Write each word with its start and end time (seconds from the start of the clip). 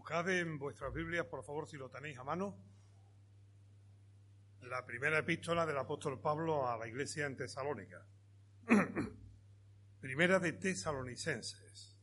Buscad 0.00 0.30
en 0.30 0.58
vuestras 0.58 0.94
Biblias, 0.94 1.26
por 1.26 1.44
favor, 1.44 1.68
si 1.68 1.76
lo 1.76 1.90
tenéis 1.90 2.16
a 2.16 2.24
mano, 2.24 2.56
la 4.62 4.86
primera 4.86 5.18
epístola 5.18 5.66
del 5.66 5.76
apóstol 5.76 6.18
Pablo 6.18 6.66
a 6.66 6.78
la 6.78 6.88
iglesia 6.88 7.26
en 7.26 7.36
Tesalónica. 7.36 8.06
primera 10.00 10.38
de 10.38 10.54
Tesalonicenses. 10.54 11.99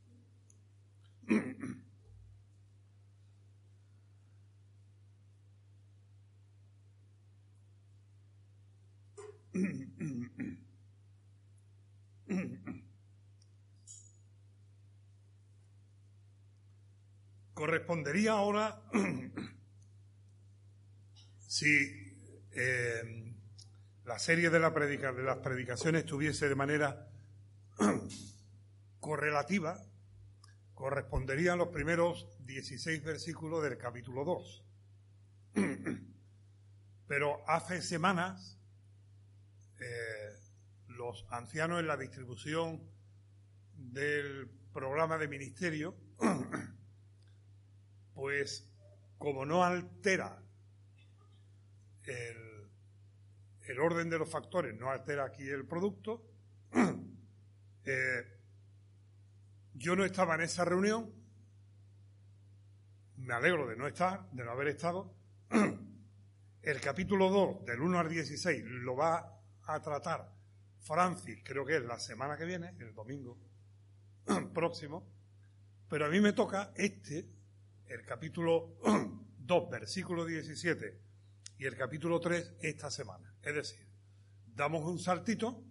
Correspondería 17.87 18.33
ahora, 18.33 18.81
si 21.47 22.13
eh, 22.51 23.33
la 24.03 24.19
serie 24.19 24.49
de 24.49 24.59
las 24.59 25.37
predicaciones 25.37 26.03
estuviese 26.03 26.49
de 26.49 26.55
manera 26.55 27.07
correlativa, 28.99 29.81
corresponderían 30.73 31.59
los 31.59 31.69
primeros 31.69 32.27
16 32.45 33.05
versículos 33.05 33.63
del 33.63 33.77
capítulo 33.77 34.25
2. 34.25 34.65
Pero 37.07 37.41
hace 37.47 37.81
semanas 37.81 38.59
eh, 39.79 40.35
los 40.89 41.25
ancianos 41.29 41.79
en 41.79 41.87
la 41.87 41.95
distribución 41.95 42.83
del 43.77 44.49
programa 44.73 45.17
de 45.17 45.29
ministerio 45.29 45.95
pues 48.17 48.67
como 49.19 49.45
no 49.45 49.63
altera 49.63 50.43
el, 52.03 53.79
orden 53.79 54.09
de 54.09 54.17
los 54.17 54.27
factores, 54.27 54.75
no 54.75 54.89
altera 54.89 55.25
aquí 55.25 55.47
el 55.47 55.67
producto, 55.67 56.25
eh, 57.85 58.39
yo 59.75 59.95
no 59.95 60.03
estaba 60.03 60.33
en 60.33 60.41
esa 60.41 60.65
reunión, 60.65 61.13
me 63.17 63.35
alegro 63.35 63.67
de 63.67 63.75
no 63.75 63.85
estar, 63.85 64.27
de 64.31 64.43
no 64.43 64.49
haber 64.51 64.69
estado. 64.69 65.13
El 66.63 66.81
capítulo 66.81 67.29
2, 67.29 67.65
del 67.65 67.81
1 67.81 67.99
al 67.99 68.09
16, 68.09 68.63
lo 68.65 68.95
va 68.95 69.39
a 69.63 69.81
tratar 69.81 70.33
Francis, 70.79 71.39
creo 71.43 71.65
que 71.65 71.77
es 71.77 71.83
la 71.83 71.99
semana 71.99 72.35
que 72.35 72.45
viene, 72.45 72.75
el 72.79 72.93
domingo 72.93 73.37
próximo, 74.53 75.07
pero 75.87 76.07
a 76.07 76.09
mí 76.09 76.19
me 76.19 76.33
toca 76.33 76.73
este, 76.75 77.36
el 77.89 78.03
capítulo 78.05 78.77
2, 79.39 79.69
versículo 79.69 80.25
17 80.25 81.01
y 81.59 81.65
el 81.65 81.75
capítulo 81.75 82.19
3 82.19 82.55
esta 82.61 82.91
semana. 82.91 83.33
Es 83.41 83.55
decir, 83.55 83.87
damos 84.45 84.83
un 84.83 84.99
saltito 84.99 85.63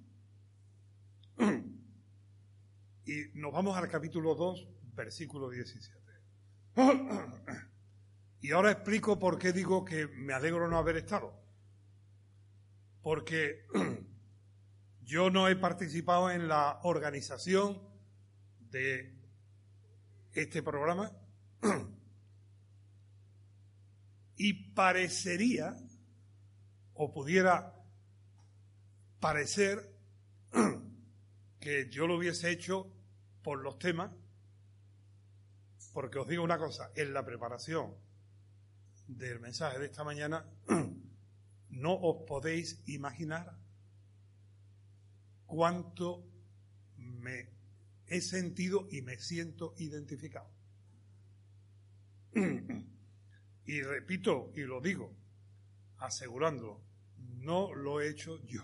y 3.04 3.24
nos 3.34 3.52
vamos 3.52 3.76
al 3.76 3.88
capítulo 3.88 4.34
2, 4.34 4.68
versículo 4.94 5.50
17. 5.50 5.96
Y 8.38 8.52
ahora 8.52 8.70
explico 8.70 9.18
por 9.18 9.38
qué 9.38 9.52
digo 9.52 9.84
que 9.84 10.06
me 10.06 10.32
alegro 10.32 10.68
no 10.68 10.78
haber 10.78 10.98
estado. 10.98 11.34
Porque 13.02 13.64
yo 15.02 15.30
no 15.30 15.48
he 15.48 15.56
participado 15.56 16.30
en 16.30 16.46
la 16.46 16.78
organización 16.84 17.82
de 18.70 19.18
este 20.32 20.62
programa 20.62 21.10
y 24.36 24.72
parecería, 24.74 25.74
o 26.94 27.12
pudiera 27.12 27.74
parecer, 29.18 29.94
que 31.60 31.88
yo 31.90 32.06
lo 32.06 32.16
hubiese 32.16 32.50
hecho 32.50 32.92
por 33.42 33.62
los 33.62 33.78
temas, 33.78 34.12
porque 35.92 36.18
os 36.18 36.28
digo 36.28 36.42
una 36.42 36.58
cosa, 36.58 36.90
en 36.94 37.14
la 37.14 37.24
preparación 37.24 37.94
del 39.06 39.40
mensaje 39.40 39.78
de 39.78 39.86
esta 39.86 40.04
mañana, 40.04 40.44
no 41.70 41.94
os 41.94 42.26
podéis 42.26 42.82
imaginar 42.86 43.56
cuánto 45.46 46.26
me 46.96 47.48
he 48.06 48.20
sentido 48.20 48.86
y 48.90 49.00
me 49.02 49.18
siento 49.18 49.74
identificado. 49.78 50.50
Y 53.66 53.82
repito 53.82 54.52
y 54.54 54.60
lo 54.60 54.80
digo, 54.80 55.12
asegurando, 55.98 56.80
no 57.18 57.74
lo 57.74 58.00
he 58.00 58.08
hecho 58.08 58.40
yo. 58.46 58.62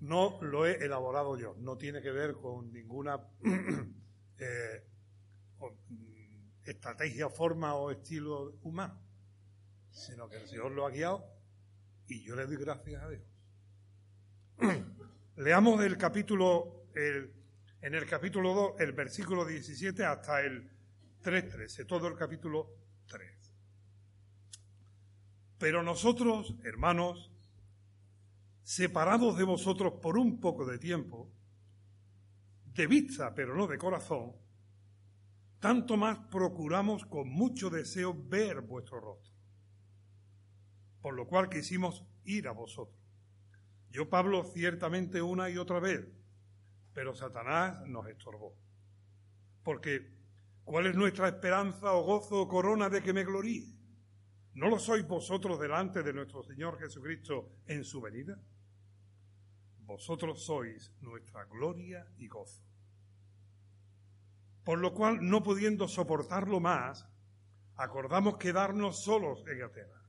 No 0.00 0.38
lo 0.42 0.66
he 0.66 0.84
elaborado 0.84 1.38
yo. 1.38 1.54
No 1.58 1.76
tiene 1.76 2.02
que 2.02 2.10
ver 2.10 2.34
con 2.34 2.72
ninguna 2.72 3.20
eh, 4.38 4.84
mm, 5.58 6.60
estrategia, 6.64 7.30
forma 7.30 7.74
o 7.74 7.90
estilo 7.90 8.58
humano, 8.62 9.00
sino 9.90 10.28
que 10.28 10.36
el 10.36 10.48
Señor 10.48 10.72
lo 10.72 10.86
ha 10.86 10.90
guiado 10.90 11.24
y 12.08 12.22
yo 12.22 12.36
le 12.36 12.46
doy 12.46 12.56
gracias 12.56 13.02
a 13.02 13.08
Dios. 13.08 13.22
Leamos 15.36 15.82
el 15.84 15.96
capítulo, 15.96 16.88
en 16.94 17.94
el 17.94 18.06
capítulo 18.06 18.54
2, 18.54 18.80
el 18.80 18.92
versículo 18.92 19.44
17 19.44 20.04
hasta 20.04 20.40
el 20.40 20.75
3.13, 21.26 21.86
todo 21.88 22.06
el 22.06 22.14
capítulo 22.14 22.70
3. 23.08 23.52
Pero 25.58 25.82
nosotros, 25.82 26.54
hermanos, 26.62 27.32
separados 28.62 29.36
de 29.36 29.42
vosotros 29.42 29.94
por 30.00 30.18
un 30.18 30.38
poco 30.38 30.64
de 30.64 30.78
tiempo, 30.78 31.28
de 32.66 32.86
vista 32.86 33.34
pero 33.34 33.56
no 33.56 33.66
de 33.66 33.76
corazón, 33.76 34.36
tanto 35.58 35.96
más 35.96 36.16
procuramos 36.30 37.04
con 37.06 37.28
mucho 37.28 37.70
deseo 37.70 38.14
ver 38.14 38.60
vuestro 38.60 39.00
rostro, 39.00 39.34
por 41.00 41.14
lo 41.14 41.26
cual 41.26 41.48
quisimos 41.48 42.04
ir 42.22 42.46
a 42.46 42.52
vosotros. 42.52 43.02
Yo, 43.90 44.08
Pablo, 44.08 44.44
ciertamente 44.44 45.20
una 45.20 45.50
y 45.50 45.56
otra 45.56 45.80
vez, 45.80 46.06
pero 46.92 47.16
Satanás 47.16 47.84
nos 47.88 48.06
estorbó, 48.06 48.56
porque 49.64 50.14
¿Cuál 50.66 50.88
es 50.88 50.96
nuestra 50.96 51.28
esperanza 51.28 51.92
o 51.92 52.02
gozo 52.02 52.42
o 52.42 52.48
corona 52.48 52.90
de 52.90 53.00
que 53.00 53.12
me 53.12 53.22
gloríe? 53.22 53.72
¿No 54.54 54.68
lo 54.68 54.80
sois 54.80 55.06
vosotros 55.06 55.60
delante 55.60 56.02
de 56.02 56.12
nuestro 56.12 56.42
Señor 56.42 56.76
Jesucristo 56.80 57.52
en 57.68 57.84
su 57.84 58.00
venida? 58.00 58.36
Vosotros 59.84 60.44
sois 60.44 60.92
nuestra 61.02 61.44
gloria 61.44 62.04
y 62.18 62.26
gozo. 62.26 62.64
Por 64.64 64.80
lo 64.80 64.92
cual, 64.92 65.18
no 65.20 65.44
pudiendo 65.44 65.86
soportarlo 65.86 66.58
más, 66.58 67.06
acordamos 67.76 68.36
quedarnos 68.36 69.04
solos 69.04 69.44
en 69.46 69.62
Atenas. 69.62 70.02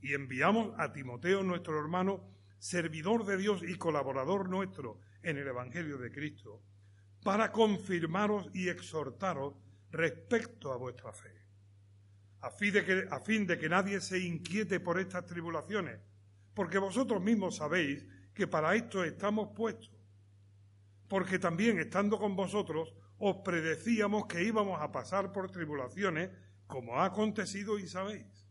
Y 0.00 0.14
enviamos 0.14 0.72
a 0.78 0.92
Timoteo, 0.92 1.42
nuestro 1.42 1.80
hermano, 1.80 2.32
servidor 2.60 3.26
de 3.26 3.36
Dios 3.36 3.64
y 3.66 3.74
colaborador 3.74 4.48
nuestro 4.48 5.00
en 5.20 5.36
el 5.36 5.48
Evangelio 5.48 5.98
de 5.98 6.12
Cristo, 6.12 6.62
para 7.22 7.52
confirmaros 7.52 8.48
y 8.54 8.68
exhortaros 8.68 9.54
respecto 9.90 10.72
a 10.72 10.76
vuestra 10.76 11.12
fe, 11.12 11.32
a 12.40 12.50
fin, 12.50 12.72
de 12.72 12.84
que, 12.84 13.06
a 13.10 13.20
fin 13.20 13.46
de 13.46 13.58
que 13.58 13.68
nadie 13.68 14.00
se 14.00 14.18
inquiete 14.20 14.80
por 14.80 14.98
estas 14.98 15.26
tribulaciones, 15.26 16.00
porque 16.54 16.78
vosotros 16.78 17.22
mismos 17.22 17.56
sabéis 17.56 18.06
que 18.34 18.46
para 18.46 18.74
esto 18.74 19.04
estamos 19.04 19.50
puestos, 19.56 19.96
porque 21.08 21.38
también 21.38 21.78
estando 21.78 22.18
con 22.18 22.36
vosotros 22.36 22.94
os 23.18 23.36
predecíamos 23.38 24.26
que 24.26 24.44
íbamos 24.44 24.80
a 24.80 24.92
pasar 24.92 25.32
por 25.32 25.50
tribulaciones, 25.50 26.30
como 26.66 26.96
ha 26.96 27.06
acontecido 27.06 27.78
y 27.78 27.88
sabéis. 27.88 28.46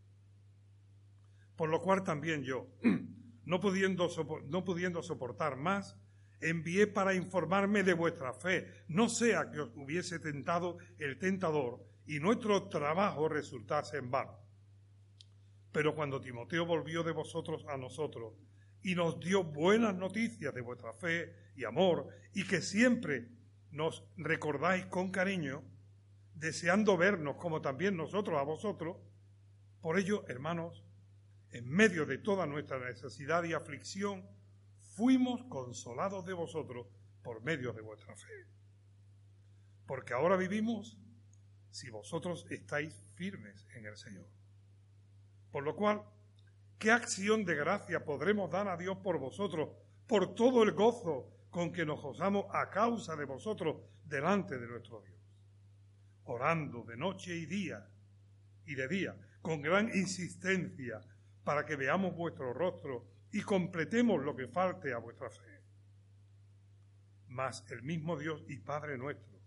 Por 1.56 1.70
lo 1.70 1.82
cual 1.82 2.04
también 2.04 2.44
yo, 2.44 2.68
no 3.46 3.60
pudiendo, 3.60 4.10
no 4.48 4.64
pudiendo 4.64 5.02
soportar 5.02 5.56
más, 5.56 5.96
envié 6.42 6.88
para 6.88 7.14
informarme 7.14 7.84
de 7.84 7.94
vuestra 7.94 8.34
fe, 8.34 8.84
no 8.88 9.10
sea 9.10 9.50
que 9.52 9.60
os 9.60 9.72
hubiese 9.76 10.20
tentado 10.20 10.78
el 10.98 11.18
tentador 11.18 11.84
y 12.06 12.20
nuestro 12.20 12.70
trabajo 12.70 13.28
resultase 13.28 13.98
en 13.98 14.12
vano. 14.12 14.38
Pero 15.72 15.96
cuando 15.96 16.22
Timoteo 16.22 16.66
volvió 16.66 17.04
de 17.04 17.12
vosotros 17.12 17.66
a 17.68 17.78
nosotros 17.78 18.34
y 18.82 18.96
nos 18.96 19.20
dio 19.20 19.44
buenas 19.44 19.96
noticias 19.96 20.54
de 20.54 20.62
vuestra 20.62 20.94
fe 20.94 21.36
y 21.56 21.66
amor, 21.66 22.08
y 22.34 22.46
que 22.46 22.62
siempre 22.62 23.28
nos 23.72 24.04
recordáis 24.16 24.86
con 24.86 25.12
cariño, 25.12 25.64
deseando 26.34 26.98
vernos 26.98 27.36
como 27.38 27.62
también 27.62 27.98
nosotros 27.98 28.40
a 28.40 28.44
vosotros, 28.44 28.98
por 29.82 30.00
ello, 30.00 30.24
hermanos, 30.28 30.84
en 31.52 31.70
medio 31.70 32.06
de 32.06 32.18
toda 32.18 32.46
nuestra 32.46 32.80
necesidad 32.80 33.44
y 33.44 33.54
aflicción, 33.54 34.26
fuimos 34.98 35.44
consolados 35.44 36.26
de 36.26 36.34
vosotros 36.34 36.88
por 37.22 37.44
medio 37.44 37.72
de 37.72 37.82
vuestra 37.82 38.16
fe. 38.16 38.48
Porque 39.86 40.16
ahora 40.16 40.36
vivimos 40.36 40.98
si 41.70 41.92
vosotros 41.92 42.48
estáis 42.50 43.00
firmes 43.14 43.68
en 43.76 43.86
el 43.86 43.96
Señor. 43.96 44.28
Por 45.52 45.64
lo 45.64 45.76
cual, 45.76 46.02
¿qué 46.80 46.90
acción 46.90 47.46
de 47.46 47.56
gracia 47.56 48.04
podremos 48.04 48.50
dar 48.50 48.68
a 48.68 48.76
Dios 48.76 48.98
por 48.98 49.20
vosotros, 49.20 49.70
por 50.08 50.34
todo 50.34 50.64
el 50.64 50.72
gozo 50.72 51.32
con 51.52 51.72
que 51.72 51.86
nos 51.86 52.02
gozamos 52.02 52.46
a 52.52 52.72
causa 52.72 53.16
de 53.16 53.26
vosotros 53.26 53.78
delante 54.04 54.58
de 54.58 54.68
nuestro 54.68 55.02
Dios? 55.02 55.22
Orando 56.24 56.84
de 56.84 56.98
noche 56.98 57.36
y 57.36 57.46
día 57.46 57.88
y 58.66 58.74
de 58.74 58.88
día, 58.88 59.16
con 59.44 59.62
gran 59.62 59.90
insistencia, 59.96 61.02
para 61.44 61.66
que 61.68 61.76
veamos 61.76 62.16
vuestro 62.16 62.52
rostro 62.52 63.17
y 63.32 63.42
completemos 63.42 64.24
lo 64.24 64.36
que 64.36 64.48
falte 64.48 64.94
a 64.94 64.98
vuestra 64.98 65.30
fe. 65.30 65.62
Mas 67.28 67.64
el 67.70 67.84
mismo 67.84 68.18
Dios 68.18 68.44
y 68.48 68.58
Padre 68.58 68.98
nuestro, 68.98 69.38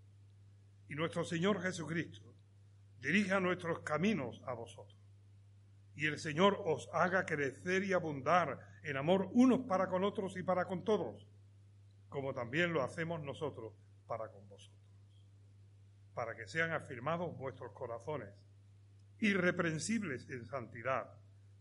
y 0.89 0.95
nuestro 0.95 1.25
Señor 1.25 1.63
Jesucristo, 1.63 2.35
dirija 3.01 3.41
nuestros 3.41 3.81
caminos 3.81 4.43
a 4.47 4.53
vosotros. 4.53 4.99
Y 5.95 6.07
el 6.07 6.19
Señor 6.19 6.63
os 6.65 6.89
haga 6.93 7.25
crecer 7.25 7.85
y 7.85 7.93
abundar 7.93 8.59
en 8.83 8.97
amor 8.97 9.29
unos 9.33 9.61
para 9.67 9.89
con 9.89 10.05
otros 10.05 10.37
y 10.37 10.43
para 10.43 10.67
con 10.67 10.85
todos, 10.85 11.27
como 12.09 12.33
también 12.33 12.73
lo 12.73 12.83
hacemos 12.83 13.23
nosotros 13.23 13.75
para 14.07 14.31
con 14.31 14.49
vosotros, 14.49 14.81
para 16.15 16.35
que 16.35 16.47
sean 16.47 16.73
afirmados 16.73 17.37
vuestros 17.37 17.73
corazones, 17.73 18.35
irreprensibles 19.19 20.29
en 20.31 20.45
santidad, 20.47 21.13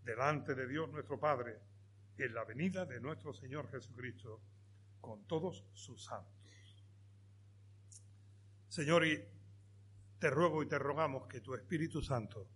delante 0.03 0.55
de 0.55 0.67
Dios 0.67 0.89
nuestro 0.89 1.19
Padre, 1.19 1.59
en 2.25 2.33
la 2.33 2.43
venida 2.43 2.85
de 2.85 2.99
nuestro 2.99 3.33
Señor 3.33 3.69
Jesucristo, 3.69 4.41
con 4.99 5.25
todos 5.25 5.65
sus 5.73 6.03
santos. 6.03 6.35
Señor, 8.67 9.05
y 9.05 9.19
te 10.19 10.29
ruego 10.29 10.61
y 10.61 10.67
te 10.67 10.77
rogamos 10.77 11.27
que 11.27 11.41
tu 11.41 11.55
Espíritu 11.55 12.01
Santo 12.01 12.47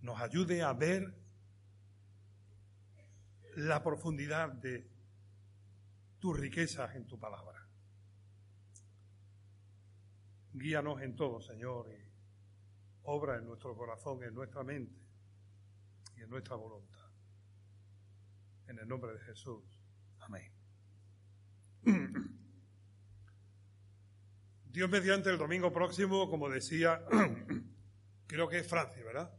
nos 0.00 0.20
ayude 0.20 0.62
a 0.62 0.72
ver 0.72 1.14
la 3.56 3.82
profundidad 3.82 4.50
de 4.50 4.88
tus 6.18 6.38
riquezas 6.38 6.94
en 6.94 7.06
tu 7.06 7.18
palabra. 7.18 7.68
Guíanos 10.54 11.02
en 11.02 11.16
todo, 11.16 11.40
Señor, 11.40 11.88
y 11.90 12.12
obra 13.04 13.36
en 13.36 13.46
nuestro 13.46 13.76
corazón, 13.76 14.22
en 14.22 14.34
nuestra 14.34 14.62
mente 14.62 15.00
y 16.16 16.22
en 16.22 16.30
nuestra 16.30 16.56
voluntad. 16.56 17.01
En 18.68 18.78
el 18.78 18.88
nombre 18.88 19.12
de 19.12 19.20
Jesús. 19.20 19.62
Amén. 20.20 20.52
Dios 24.72 24.88
mediante 24.88 25.28
el 25.28 25.36
domingo 25.36 25.70
próximo, 25.72 26.30
como 26.30 26.48
decía, 26.48 27.04
creo 28.26 28.48
que 28.48 28.58
es 28.58 28.66
Francia, 28.66 29.04
¿verdad? 29.04 29.30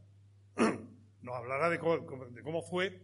Nos 1.22 1.34
hablará 1.34 1.68
de 1.70 1.78
cómo, 1.78 2.62
fue 2.62 3.02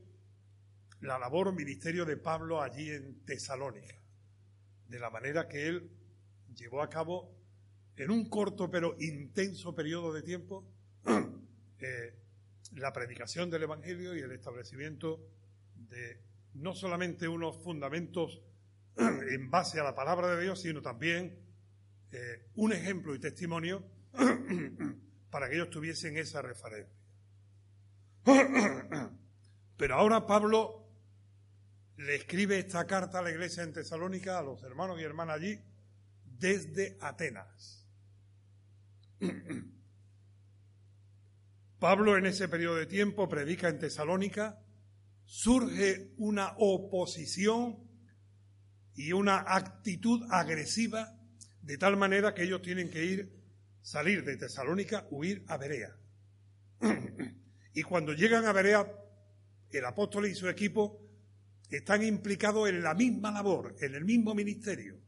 la 1.00 1.18
labor 1.18 1.52
ministerio 1.52 2.04
de 2.04 2.16
Pablo 2.16 2.62
allí 2.62 2.90
en 2.90 3.24
Tesalónica, 3.24 4.00
de 4.86 4.98
la 5.00 5.10
manera 5.10 5.48
que 5.48 5.66
él 5.66 5.90
llevó 6.54 6.82
a 6.82 6.90
cabo 6.90 7.34
en 7.96 8.10
un 8.10 8.28
corto 8.28 8.70
pero 8.70 8.94
intenso 9.00 9.74
periodo 9.74 10.12
de 10.12 10.22
tiempo 10.22 10.64
eh, 11.80 12.14
la 12.76 12.92
predicación 12.92 13.50
del 13.50 13.64
Evangelio 13.64 14.14
y 14.14 14.20
el 14.20 14.32
establecimiento 14.32 15.20
de 15.90 16.22
no 16.54 16.74
solamente 16.74 17.28
unos 17.28 17.62
fundamentos 17.62 18.42
en 18.96 19.50
base 19.50 19.78
a 19.80 19.84
la 19.84 19.94
palabra 19.94 20.34
de 20.34 20.42
Dios, 20.42 20.62
sino 20.62 20.80
también 20.80 21.38
eh, 22.12 22.46
un 22.54 22.72
ejemplo 22.72 23.14
y 23.14 23.18
testimonio 23.18 23.84
para 25.30 25.48
que 25.48 25.56
ellos 25.56 25.70
tuviesen 25.70 26.16
esa 26.16 26.40
referencia. 26.42 26.94
Pero 29.76 29.94
ahora 29.94 30.26
Pablo 30.26 30.86
le 31.96 32.14
escribe 32.16 32.58
esta 32.58 32.86
carta 32.86 33.18
a 33.18 33.22
la 33.22 33.30
iglesia 33.30 33.62
en 33.62 33.72
Tesalónica, 33.72 34.38
a 34.38 34.42
los 34.42 34.62
hermanos 34.62 34.98
y 34.98 35.04
hermanas 35.04 35.36
allí, 35.36 35.60
desde 36.24 36.96
Atenas. 37.00 37.86
Pablo 41.78 42.16
en 42.16 42.26
ese 42.26 42.48
periodo 42.48 42.76
de 42.76 42.86
tiempo 42.86 43.28
predica 43.28 43.68
en 43.68 43.78
Tesalónica, 43.78 44.62
surge 45.30 46.10
una 46.16 46.54
oposición 46.58 47.78
y 48.96 49.12
una 49.12 49.44
actitud 49.46 50.26
agresiva 50.28 51.16
de 51.62 51.78
tal 51.78 51.96
manera 51.96 52.34
que 52.34 52.42
ellos 52.42 52.60
tienen 52.62 52.90
que 52.90 53.04
ir, 53.04 53.32
salir 53.80 54.24
de 54.24 54.36
Tesalónica, 54.36 55.06
huir 55.08 55.44
a 55.46 55.56
Berea. 55.56 55.96
y 57.74 57.82
cuando 57.82 58.12
llegan 58.12 58.44
a 58.44 58.52
Berea, 58.52 58.92
el 59.70 59.84
apóstol 59.84 60.26
y 60.26 60.34
su 60.34 60.48
equipo 60.48 61.00
están 61.70 62.02
implicados 62.02 62.68
en 62.68 62.82
la 62.82 62.94
misma 62.94 63.30
labor, 63.30 63.76
en 63.78 63.94
el 63.94 64.04
mismo 64.04 64.34
ministerio. 64.34 64.98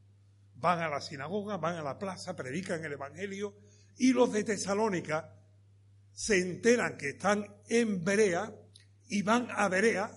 Van 0.55 0.79
a 0.79 0.89
la 0.89 1.01
sinagoga, 1.01 1.57
van 1.57 1.79
a 1.79 1.83
la 1.83 1.99
plaza, 1.99 2.37
predican 2.37 2.85
el 2.85 2.93
Evangelio 2.93 3.57
y 3.97 4.13
los 4.13 4.33
de 4.33 4.45
Tesalónica 4.45 5.35
se 6.13 6.39
enteran 6.41 6.97
que 6.97 7.11
están 7.11 7.45
en 7.69 8.05
Berea 8.05 8.62
y 9.09 9.23
van 9.23 9.49
a 9.51 9.69
Berea 9.69 10.11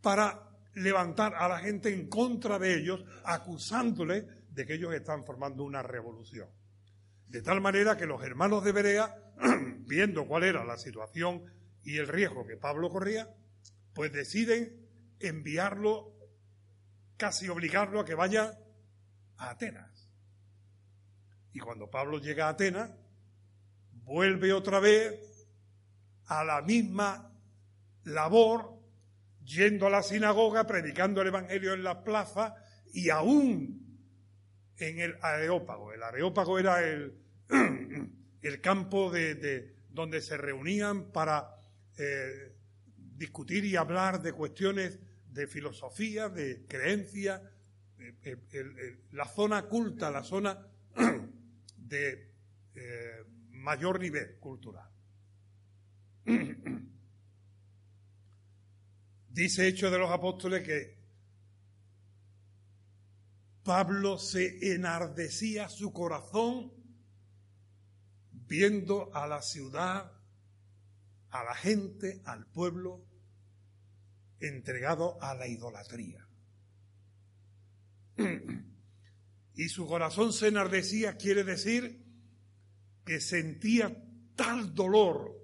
para 0.00 0.50
levantar 0.74 1.34
a 1.34 1.48
la 1.48 1.58
gente 1.58 1.92
en 1.92 2.08
contra 2.08 2.58
de 2.58 2.74
ellos, 2.78 3.04
acusándole 3.24 4.26
de 4.50 4.66
que 4.66 4.74
ellos 4.74 4.94
están 4.94 5.24
formando 5.24 5.64
una 5.64 5.82
revolución. 5.82 6.48
De 7.28 7.42
tal 7.42 7.60
manera 7.60 7.96
que 7.96 8.06
los 8.06 8.22
hermanos 8.22 8.64
de 8.64 8.72
Berea, 8.72 9.14
viendo 9.86 10.26
cuál 10.26 10.44
era 10.44 10.64
la 10.64 10.76
situación 10.76 11.44
y 11.82 11.98
el 11.98 12.08
riesgo 12.08 12.46
que 12.46 12.56
Pablo 12.56 12.90
corría, 12.90 13.28
pues 13.94 14.12
deciden 14.12 14.88
enviarlo, 15.20 16.12
casi 17.16 17.48
obligarlo 17.48 18.00
a 18.00 18.04
que 18.04 18.14
vaya 18.14 18.58
a 19.36 19.50
Atenas. 19.50 20.10
Y 21.52 21.60
cuando 21.60 21.90
Pablo 21.90 22.18
llega 22.18 22.46
a 22.46 22.50
Atenas, 22.50 22.90
vuelve 24.04 24.52
otra 24.52 24.80
vez 24.80 25.46
a 26.26 26.44
la 26.44 26.62
misma 26.62 27.31
labor, 28.04 28.78
yendo 29.44 29.86
a 29.86 29.90
la 29.90 30.02
sinagoga, 30.02 30.66
predicando 30.66 31.20
el 31.20 31.28
Evangelio 31.28 31.72
en 31.72 31.84
la 31.84 32.04
plaza 32.04 32.54
y 32.92 33.10
aún 33.10 33.82
en 34.76 34.98
el 34.98 35.16
Areópago. 35.20 35.92
El 35.92 36.02
Areópago 36.02 36.58
era 36.58 36.82
el, 36.82 37.14
el 38.42 38.60
campo 38.60 39.10
de, 39.10 39.76
donde 39.90 40.20
se 40.20 40.36
reunían 40.36 41.12
para 41.12 41.56
eh, 41.98 42.54
discutir 42.96 43.64
y 43.64 43.76
hablar 43.76 44.22
de 44.22 44.32
cuestiones 44.32 44.98
de 45.30 45.46
filosofía, 45.46 46.28
de 46.28 46.66
creencia, 46.66 47.42
eh, 47.98 48.36
eh, 48.52 48.98
la 49.12 49.26
zona 49.26 49.62
culta, 49.62 50.10
la 50.10 50.22
zona 50.22 50.66
de 51.76 52.28
mayor 53.50 54.00
nivel 54.00 54.38
cultural. 54.40 54.88
Dice 59.32 59.66
Hecho 59.66 59.90
de 59.90 59.98
los 59.98 60.10
Apóstoles 60.10 60.62
que 60.62 60.94
Pablo 63.64 64.18
se 64.18 64.74
enardecía 64.74 65.70
su 65.70 65.90
corazón 65.90 66.70
viendo 68.30 69.14
a 69.14 69.26
la 69.26 69.40
ciudad, 69.40 70.12
a 71.30 71.44
la 71.44 71.54
gente, 71.54 72.20
al 72.26 72.46
pueblo 72.46 73.06
entregado 74.38 75.16
a 75.22 75.34
la 75.34 75.48
idolatría. 75.48 76.26
Y 79.54 79.68
su 79.68 79.86
corazón 79.86 80.32
se 80.32 80.48
enardecía, 80.48 81.18
quiere 81.18 81.44
decir 81.44 82.02
que 83.04 83.20
sentía 83.20 83.94
tal 84.34 84.74
dolor, 84.74 85.41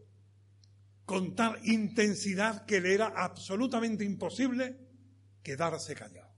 con 1.08 1.34
tal 1.34 1.58
intensidad 1.64 2.64
que 2.66 2.82
le 2.82 2.92
era 2.92 3.14
absolutamente 3.16 4.04
imposible 4.04 4.76
quedarse 5.42 5.94
callado. 5.94 6.36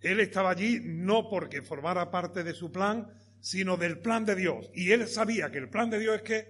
Él 0.00 0.18
estaba 0.18 0.50
allí 0.50 0.80
no 0.82 1.30
porque 1.30 1.62
formara 1.62 2.10
parte 2.10 2.42
de 2.42 2.52
su 2.52 2.72
plan, 2.72 3.06
sino 3.40 3.76
del 3.76 4.00
plan 4.00 4.24
de 4.24 4.34
Dios. 4.34 4.68
Y 4.74 4.90
él 4.90 5.06
sabía 5.06 5.52
que 5.52 5.58
el 5.58 5.70
plan 5.70 5.88
de 5.88 6.00
Dios 6.00 6.16
es 6.16 6.22
que 6.22 6.48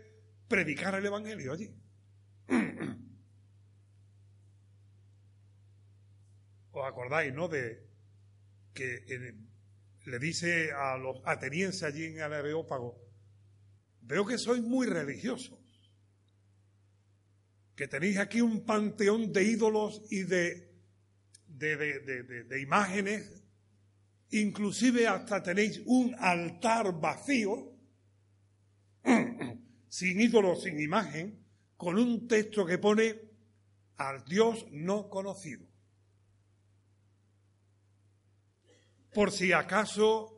predicara 0.49 0.97
el 0.97 1.05
Evangelio 1.05 1.53
allí. 1.53 1.71
¿Os 6.71 6.87
acordáis, 6.87 7.35
no? 7.35 7.49
De 7.49 7.87
que 8.73 9.05
le 10.07 10.19
dice 10.19 10.73
a 10.73 10.97
los 10.97 11.21
atenienses 11.27 11.83
allí 11.83 12.07
en 12.07 12.17
el 12.17 12.33
Areópago, 12.33 12.99
veo 14.01 14.25
que 14.25 14.39
sois 14.39 14.63
muy 14.63 14.87
religiosos, 14.87 15.66
que 17.77 17.87
tenéis 17.87 18.19
aquí 18.19 18.41
un 18.41 18.65
panteón 18.65 19.33
de 19.33 19.45
ídolos 19.45 20.03
y 20.11 20.25
de, 20.25 20.73
de 21.47 22.61
imágenes 22.61 23.47
inclusive 24.31 25.07
hasta 25.07 25.43
tenéis 25.43 25.83
un 25.87 26.15
altar 26.19 27.01
vacío 27.01 27.73
sin 29.89 30.21
ídolo, 30.21 30.57
sin 30.57 30.81
imagen, 30.81 31.45
con 31.77 31.99
un 31.99 32.27
texto 32.27 32.67
que 32.67 32.79
pone 32.79 33.15
al 33.99 34.25
Dios 34.25 34.67
no 34.73 35.09
conocido. 35.09 35.67
Por 39.15 39.31
si 39.33 39.53
acaso 39.53 40.33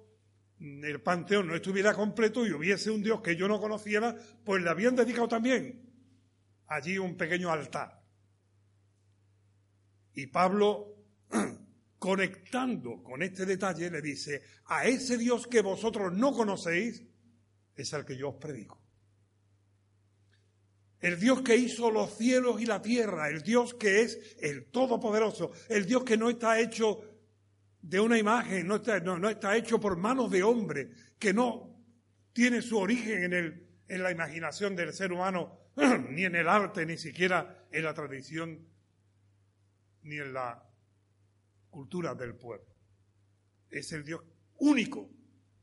el 0.61 1.01
panteón 1.01 1.49
no 1.49 1.55
estuviera 1.55 1.95
completo 1.95 2.47
y 2.47 2.53
hubiese 2.53 2.91
un 2.91 3.03
Dios 3.03 3.21
que 3.21 3.37
yo 3.37 3.49
no 3.49 3.61
conociera, 3.61 4.15
pues 4.45 4.63
le 4.63 4.71
habían 4.71 4.95
dedicado 4.95 5.29
también 5.29 5.88
allí 6.69 6.99
un 6.99 7.17
pequeño 7.17 7.51
altar. 7.51 8.03
Y 10.15 10.27
Pablo, 10.27 10.97
conectando 11.99 13.03
con 13.03 13.23
este 13.23 13.45
detalle, 13.45 13.91
le 13.91 14.01
dice, 14.01 14.43
a 14.67 14.87
ese 14.87 15.19
Dios 15.19 15.47
que 15.47 15.63
vosotros 15.63 16.13
no 16.13 16.33
conocéis, 16.33 17.03
es 17.77 17.93
el 17.93 18.05
que 18.05 18.17
yo 18.17 18.31
os 18.31 18.37
predico. 18.37 18.81
El 21.01 21.19
Dios 21.21 21.43
que 21.43 21.57
hizo 21.57 21.91
los 21.91 22.17
cielos 22.17 22.61
y 22.61 22.67
la 22.67 22.83
tierra, 22.83 23.29
el 23.29 23.43
Dios 23.43 23.75
que 23.75 24.03
es 24.03 24.37
el 24.41 24.67
Todopoderoso, 24.67 25.53
el 25.69 25.87
Dios 25.87 26.03
que 26.03 26.17
no 26.17 26.29
está 26.29 26.59
hecho 26.59 27.01
de 27.81 28.01
una 28.01 28.19
imagen, 28.19 28.67
no 28.67 28.77
está, 28.77 28.99
no, 28.99 29.29
está 29.29 29.57
hecho 29.57 29.79
por 29.79 29.97
manos 29.97 30.31
de 30.31 30.43
hombre, 30.43 30.91
que 31.19 31.33
no 31.33 31.77
tiene 32.33 32.61
su 32.63 32.77
origen 32.79 33.25
en, 33.25 33.33
el, 33.33 33.68
en 33.89 34.03
la 34.03 34.11
imaginación 34.11 34.77
del 34.77 34.93
ser 34.93 35.13
humano, 35.13 35.59
ni 36.11 36.25
en 36.25 36.37
el 36.37 36.49
arte, 36.49 36.85
ni 36.85 36.97
siquiera 36.99 37.67
en 37.71 37.85
la 37.85 37.95
tradición, 37.95 38.69
ni 40.03 40.19
en 40.19 40.33
la 40.33 40.63
cultura 41.71 42.15
del 42.15 42.35
pueblo. 42.35 42.75
Es 43.71 43.93
el 43.93 44.05
Dios 44.05 44.23
único, 44.59 45.11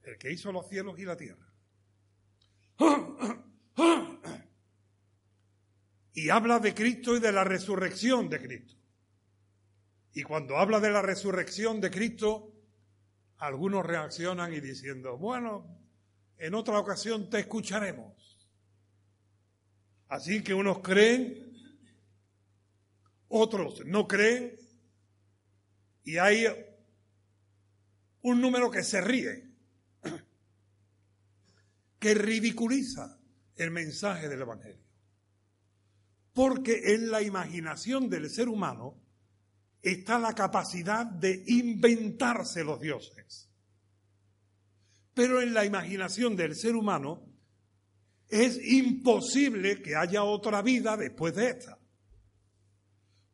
el 0.04 0.18
que 0.18 0.32
hizo 0.32 0.52
los 0.52 0.68
cielos 0.68 1.00
y 1.00 1.06
la 1.06 1.16
tierra. 1.16 1.46
Y 6.18 6.30
habla 6.30 6.60
de 6.60 6.74
Cristo 6.74 7.18
y 7.18 7.20
de 7.20 7.34
la 7.34 7.44
resurrección 7.44 8.30
de 8.30 8.42
Cristo. 8.42 8.74
Y 10.14 10.24
cuando 10.24 10.58
habla 10.58 10.80
de 10.80 10.90
la 10.90 11.02
resurrección 11.02 11.82
de 11.82 11.92
Cristo, 11.92 12.54
algunos 13.38 13.86
reaccionan 13.86 14.54
y 14.54 14.62
diciendo, 14.62 15.18
bueno, 15.18 15.85
en 16.38 16.56
otra 16.56 16.80
ocasión 16.80 17.30
te 17.30 17.40
escucharemos. 17.40 18.14
Así 20.08 20.44
que 20.44 20.54
unos 20.54 20.80
creen, 20.80 21.52
otros 23.28 23.86
no 23.86 24.08
creen, 24.08 24.56
y 26.04 26.18
hay 26.18 26.46
un 28.22 28.42
número 28.42 28.70
que 28.70 28.84
se 28.84 29.02
ríe, 29.02 29.50
que 32.00 32.14
ridiculiza 32.14 33.20
el 33.56 33.72
mensaje 33.72 34.30
del 34.30 34.42
Evangelio. 34.42 34.84
Porque 36.34 36.94
en 36.94 37.10
la 37.10 37.22
imaginación 37.22 38.10
del 38.10 38.30
ser 38.30 38.50
humano, 38.50 39.02
está 39.82 40.18
la 40.18 40.34
capacidad 40.34 41.06
de 41.06 41.44
inventarse 41.48 42.64
los 42.64 42.80
dioses. 42.82 43.50
Pero 45.16 45.42
en 45.42 45.56
la 45.56 45.66
imaginación 45.66 46.36
del 46.36 46.56
ser 46.56 46.76
humano 46.76 47.26
es 48.30 48.60
imposible 48.64 49.82
que 49.82 49.96
haya 49.96 50.24
otra 50.24 50.62
vida 50.62 50.96
después 50.96 51.34
de 51.34 51.50
esta. 51.50 51.80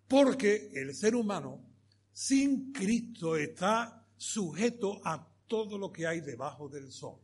Porque 0.07 0.71
el 0.73 0.95
ser 0.95 1.15
humano 1.15 1.69
sin 2.13 2.71
Cristo 2.71 3.35
está 3.35 4.07
sujeto 4.15 5.01
a 5.03 5.27
todo 5.47 5.77
lo 5.77 5.91
que 5.91 6.07
hay 6.07 6.21
debajo 6.21 6.69
del 6.69 6.89
sol, 6.89 7.19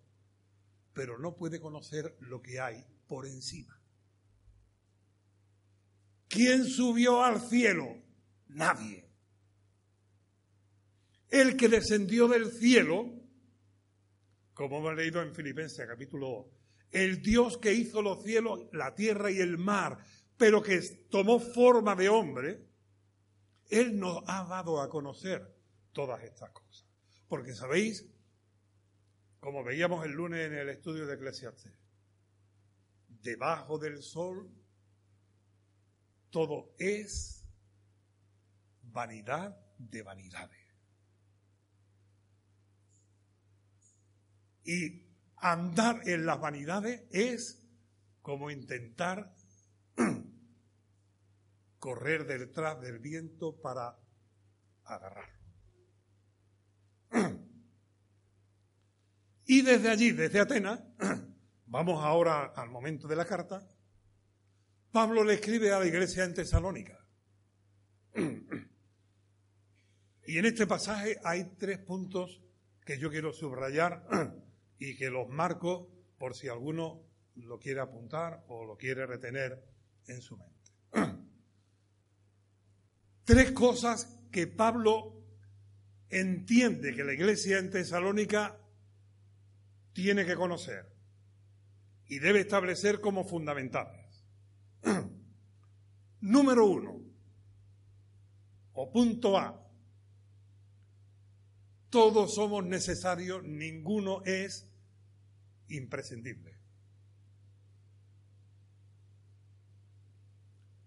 pero 0.92 1.18
no 1.18 1.38
puede 1.38 1.62
conocer 1.62 2.18
lo 2.20 2.42
que 2.42 2.60
hay 2.60 2.84
por 3.08 3.26
encima. 3.26 3.80
¿Quién 6.28 6.66
subió 6.66 7.24
al 7.24 7.40
cielo? 7.48 8.04
Nadie 8.50 9.08
el 11.30 11.58
que 11.58 11.68
descendió 11.68 12.28
del 12.28 12.52
cielo, 12.52 13.12
como 14.58 14.80
hemos 14.80 14.96
leído 14.96 15.22
en 15.22 15.36
Filipenses 15.36 15.86
capítulo 15.86 16.28
2, 16.28 16.46
el 17.04 17.22
Dios 17.22 17.60
que 17.60 17.74
hizo 17.74 18.02
los 18.02 18.24
cielos, 18.24 18.62
la 18.72 18.96
tierra 18.96 19.30
y 19.30 19.38
el 19.38 19.60
mar, 19.60 20.00
pero 20.36 20.64
que 20.64 20.82
tomó 21.12 21.40
forma 21.40 21.96
de 21.96 22.10
hombre, 22.10 22.66
Él 23.70 24.00
nos 24.00 24.24
ha 24.26 24.46
dado 24.46 24.82
a 24.82 24.90
conocer 24.90 25.56
todas 25.94 26.24
estas 26.24 26.50
cosas. 26.50 26.88
Porque 27.28 27.54
sabéis, 27.54 28.10
como 29.40 29.64
veíamos 29.64 30.04
el 30.04 30.14
lunes 30.14 30.48
en 30.48 30.56
el 30.56 30.70
estudio 30.70 31.06
de 31.06 31.14
Eclesiastes, 31.14 31.74
debajo 33.22 33.78
del 33.78 34.02
sol 34.02 34.50
todo 36.32 36.74
es 36.80 37.46
vanidad 38.82 39.56
de 39.78 40.02
vanidades. 40.02 40.67
Y 44.68 45.08
andar 45.38 46.02
en 46.10 46.26
las 46.26 46.42
vanidades 46.42 47.04
es 47.10 47.64
como 48.22 48.52
intentar 48.52 49.34
correr 51.80 52.28
detrás 52.28 52.82
del 52.82 53.00
viento 53.00 53.60
para 53.62 53.98
agarrarlo. 54.84 55.38
Y 59.50 59.62
desde 59.62 59.90
allí, 59.90 60.12
desde 60.12 60.42
Atenas, 60.42 60.84
vamos 61.68 62.04
ahora 62.04 62.48
al 62.48 62.70
momento 62.70 63.08
de 63.08 63.16
la 63.16 63.24
carta, 63.24 63.66
Pablo 64.92 65.24
le 65.24 65.36
escribe 65.36 65.72
a 65.72 65.80
la 65.80 65.86
iglesia 65.86 66.26
en 66.26 66.34
Tesalónica. 66.34 67.00
Y 70.26 70.38
en 70.38 70.46
este 70.46 70.68
pasaje 70.68 71.18
hay 71.24 71.56
tres 71.58 71.78
puntos 71.78 72.42
que 72.86 73.00
yo 73.00 73.10
quiero 73.10 73.32
subrayar 73.32 74.06
y 74.80 74.96
que 74.96 75.10
los 75.10 75.28
marco 75.30 75.90
por 76.18 76.36
si 76.36 76.48
alguno 76.48 77.04
lo 77.36 77.60
quiere 77.60 77.82
apuntar 77.82 78.44
o 78.48 78.66
lo 78.66 78.78
quiere 78.78 79.06
retener 79.06 79.64
en 80.08 80.22
su 80.22 80.38
mente. 80.38 80.72
Tres 83.24 83.52
cosas 83.52 84.20
que 84.32 84.48
Pablo 84.48 85.24
entiende 86.10 86.96
que 86.96 87.04
la 87.04 87.14
iglesia 87.14 87.60
en 87.60 87.70
Tesalónica 87.70 88.58
tiene 89.94 90.26
que 90.26 90.36
conocer 90.36 90.86
y 92.06 92.20
debe 92.20 92.42
establecer 92.42 93.02
como 93.02 93.26
fundamentales. 93.26 94.26
Número 96.22 96.66
uno, 96.66 97.02
o 98.74 98.92
punto 98.92 99.38
A, 99.38 99.67
todos 101.90 102.36
somos 102.36 102.66
necesarios, 102.66 103.44
ninguno 103.44 104.24
es 104.26 104.68
imprescindible. 105.70 106.58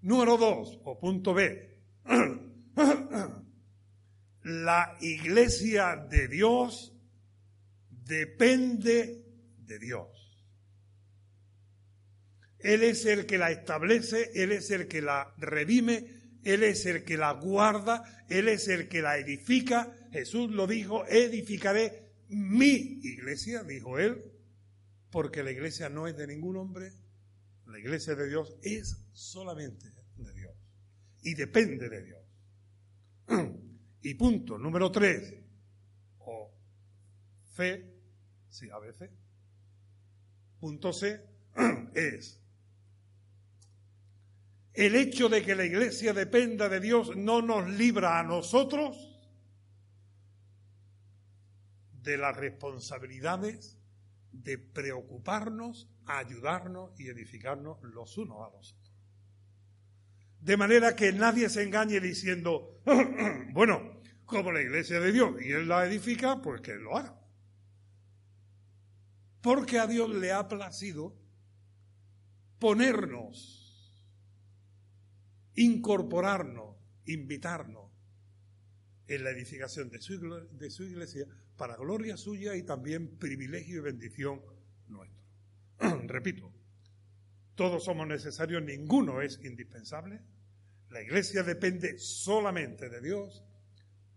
Número 0.03 0.37
dos, 0.39 0.79
o 0.85 0.99
punto 0.99 1.35
B. 1.35 1.79
La 4.43 4.97
iglesia 5.01 5.97
de 5.97 6.29
Dios 6.29 6.95
depende 7.91 9.23
de 9.59 9.79
Dios. 9.79 10.09
Él 12.59 12.83
es 12.83 13.05
el 13.07 13.27
que 13.27 13.39
la 13.39 13.51
establece, 13.51 14.31
Él 14.35 14.53
es 14.53 14.71
el 14.71 14.89
que 14.89 15.03
la 15.03 15.35
redime, 15.39 16.07
Él 16.43 16.63
es 16.63 16.87
el 16.87 17.05
que 17.05 17.17
la 17.17 17.33
guarda, 17.33 18.25
Él 18.29 18.49
es 18.49 18.69
el 18.69 18.89
que 18.89 19.03
la 19.03 19.19
edifica. 19.19 19.95
Jesús 20.13 20.51
lo 20.51 20.67
dijo, 20.67 21.07
edificaré 21.07 22.11
mi 22.29 23.01
iglesia, 23.03 23.63
dijo 23.63 23.99
Él, 23.99 24.23
porque 25.11 25.43
la 25.43 25.51
iglesia 25.51 25.89
no 25.89 26.07
es 26.07 26.17
de 26.17 26.27
ningún 26.27 26.57
hombre, 26.57 26.93
la 27.67 27.79
iglesia 27.79 28.15
de 28.15 28.29
Dios 28.29 28.57
es 28.63 29.05
solamente 29.13 29.93
de 30.17 30.33
Dios 30.35 30.55
y 31.23 31.35
depende 31.35 31.89
de 31.89 32.03
Dios. 32.05 32.21
Y 34.03 34.15
punto 34.15 34.57
número 34.57 34.91
tres, 34.91 35.35
o 36.21 36.57
fe, 37.53 37.85
sí, 38.49 38.71
a 38.71 38.79
veces, 38.79 39.11
punto 40.59 40.91
C, 40.95 41.21
es 41.95 42.41
el 44.73 44.97
hecho 44.97 45.29
de 45.29 45.43
que 45.43 45.55
la 45.55 45.67
iglesia 45.67 46.15
dependa 46.15 46.71
de 46.71 46.81
Dios 46.81 47.15
no 47.15 47.43
nos 47.43 47.69
libra 47.69 48.19
a 48.19 48.23
nosotros 48.23 49.10
de 52.03 52.17
las 52.17 52.37
responsabilidades 52.37 53.79
de 54.33 54.59
preocuparnos, 54.59 55.89
ayudarnos 56.07 56.99
y 56.99 57.09
edificarnos 57.09 57.83
los 57.83 58.17
unos 58.19 58.39
a 58.47 58.57
los 58.57 58.73
otros. 58.73 58.95
De 60.41 60.57
manera 60.57 60.97
que 60.97 61.13
nadie 61.13 61.49
se 61.51 61.63
engañe 61.63 62.01
diciendo, 62.01 62.81
bueno, 63.53 64.01
como 64.25 64.53
la 64.53 64.63
iglesia 64.63 65.01
de 65.01 65.13
Dios 65.13 65.35
y 65.43 65.53
Él 65.53 65.69
la 65.69 65.85
edifica, 65.85 66.41
pues 66.41 66.61
que 66.61 66.75
lo 66.77 66.97
haga. 66.97 67.21
Porque 69.43 69.79
a 69.79 69.87
Dios 69.87 70.11
le 70.11 70.33
ha 70.33 70.49
placido 70.49 71.17
ponernos, 72.59 74.07
incorporarnos, 75.55 76.77
invitarnos 77.07 77.91
en 79.09 79.25
la 79.25 79.31
edificación 79.31 79.91
de 79.91 80.01
su, 80.01 80.19
de 80.53 80.71
su 80.71 80.85
iglesia 80.85 81.27
para 81.61 81.77
gloria 81.77 82.17
suya 82.17 82.57
y 82.57 82.63
también 82.63 83.19
privilegio 83.19 83.81
y 83.81 83.83
bendición 83.83 84.41
nuestro. 84.89 85.21
Repito, 86.07 86.51
todos 87.55 87.85
somos 87.85 88.07
necesarios, 88.09 88.63
ninguno 88.63 89.21
es 89.21 89.39
indispensable. 89.45 90.23
La 90.89 91.03
iglesia 91.03 91.43
depende 91.43 91.99
solamente 91.99 92.89
de 92.89 93.03
Dios, 93.03 93.45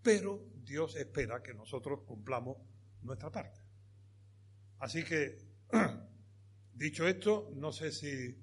pero 0.02 0.42
Dios 0.64 0.96
espera 0.96 1.44
que 1.44 1.54
nosotros 1.54 2.04
cumplamos 2.06 2.56
nuestra 3.02 3.30
parte. 3.30 3.60
Así 4.80 5.04
que, 5.04 5.38
dicho 6.74 7.06
esto, 7.06 7.52
no 7.56 7.74
sé 7.74 7.92
si 7.92 8.38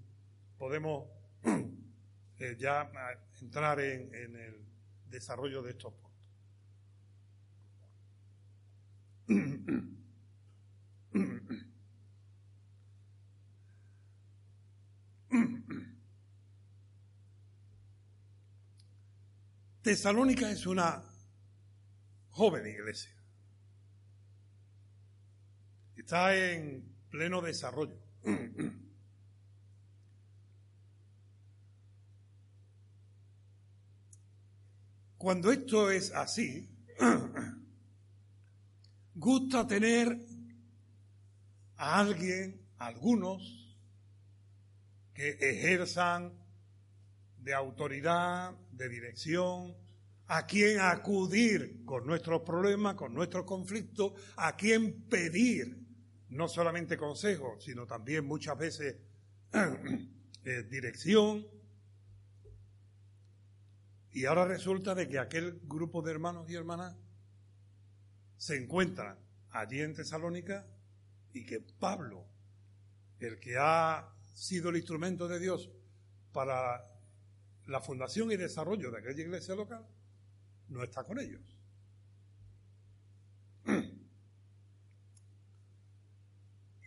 podemos 0.58 1.08
eh, 2.38 2.54
ya 2.58 2.92
entrar 3.40 3.80
en, 3.80 4.14
en 4.14 4.36
el 4.36 4.66
desarrollo 5.06 5.62
de 5.62 5.70
estos 5.70 5.94
puntos. 5.94 6.10
Tesalónica 19.82 20.50
es 20.50 20.66
una 20.66 21.04
joven 22.30 22.66
iglesia. 22.66 23.14
Está 25.94 26.34
en 26.34 26.92
pleno 27.08 27.40
desarrollo. 27.40 28.02
Cuando 35.16 35.52
esto 35.52 35.92
es 35.92 36.12
así, 36.12 36.68
gusta 39.20 39.66
tener 39.66 40.18
a 41.76 42.00
alguien, 42.00 42.66
a 42.78 42.86
algunos, 42.86 43.76
que 45.12 45.28
ejerzan 45.38 46.32
de 47.36 47.52
autoridad, 47.52 48.54
de 48.72 48.88
dirección, 48.88 49.76
a 50.26 50.46
quien 50.46 50.80
acudir 50.80 51.84
con 51.84 52.06
nuestros 52.06 52.40
problemas, 52.42 52.94
con 52.94 53.12
nuestros 53.12 53.44
conflictos, 53.44 54.12
a 54.36 54.56
quien 54.56 55.02
pedir 55.02 55.76
no 56.30 56.48
solamente 56.48 56.96
consejo, 56.96 57.58
sino 57.60 57.86
también 57.86 58.24
muchas 58.24 58.56
veces 58.56 58.96
eh, 59.52 60.62
dirección. 60.70 61.46
Y 64.12 64.24
ahora 64.24 64.46
resulta 64.46 64.94
de 64.94 65.08
que 65.08 65.18
aquel 65.18 65.60
grupo 65.64 66.00
de 66.00 66.12
hermanos 66.12 66.48
y 66.48 66.54
hermanas 66.54 66.96
se 68.40 68.56
encuentran 68.56 69.18
allí 69.50 69.82
en 69.82 69.94
Tesalónica 69.94 70.66
y 71.34 71.44
que 71.44 71.60
Pablo, 71.60 72.24
el 73.18 73.38
que 73.38 73.58
ha 73.58 74.14
sido 74.32 74.70
el 74.70 74.76
instrumento 74.76 75.28
de 75.28 75.38
Dios 75.38 75.70
para 76.32 76.82
la 77.66 77.82
fundación 77.82 78.32
y 78.32 78.38
desarrollo 78.38 78.90
de 78.90 78.98
aquella 78.98 79.20
iglesia 79.20 79.54
local, 79.54 79.86
no 80.68 80.82
está 80.82 81.04
con 81.04 81.20
ellos. 81.20 81.42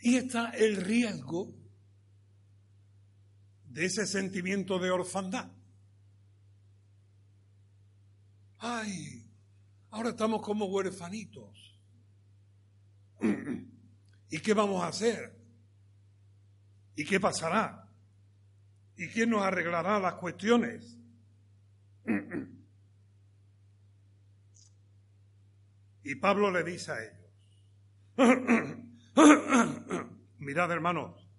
Y 0.02 0.18
está 0.18 0.50
el 0.50 0.78
riesgo 0.78 1.54
de 3.70 3.86
ese 3.86 4.08
sentimiento 4.08 4.80
de 4.80 4.90
orfandad. 4.90 5.52
Ay, 8.58 9.23
ahora 9.94 10.10
estamos 10.10 10.42
como 10.42 10.66
huerfanitos. 10.66 11.80
¿Y 14.30 14.40
qué 14.40 14.54
vamos 14.54 14.84
a 14.84 14.88
hacer? 14.88 15.40
¿Y 16.96 17.06
qué 17.06 17.20
pasará? 17.20 17.88
¿Y 18.98 19.08
quién 19.10 19.30
nos 19.30 19.44
arreglará 19.44 20.00
las 20.00 20.16
cuestiones? 20.16 20.98
Y 26.04 26.16
Pablo 26.16 26.52
le 26.52 26.64
dice 26.64 26.92
a 26.92 26.96
ellos, 27.04 27.32
mirad 30.40 30.72
hermanos, 30.72 31.30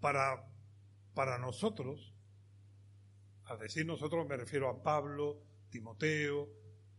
para, 0.00 0.44
para 1.14 1.38
nosotros, 1.38 2.11
al 3.44 3.58
decir 3.58 3.86
nosotros 3.86 4.26
me 4.26 4.36
refiero 4.36 4.68
a 4.68 4.82
Pablo, 4.82 5.42
Timoteo 5.70 6.48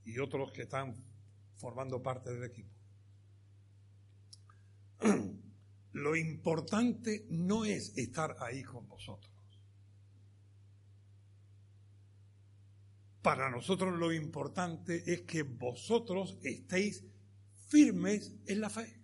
y 0.03 0.19
otros 0.19 0.51
que 0.51 0.63
están 0.63 0.93
formando 1.57 2.01
parte 2.01 2.33
del 2.33 2.43
equipo. 2.43 2.73
Lo 5.93 6.15
importante 6.15 7.27
no 7.29 7.65
es 7.65 7.95
estar 7.97 8.35
ahí 8.39 8.63
con 8.63 8.87
vosotros. 8.87 9.31
Para 13.21 13.49
nosotros 13.49 13.97
lo 13.97 14.11
importante 14.11 15.01
es 15.13 15.21
que 15.21 15.43
vosotros 15.43 16.37
estéis 16.43 17.05
firmes 17.67 18.35
en 18.47 18.59
la 18.59 18.69
fe. 18.69 19.01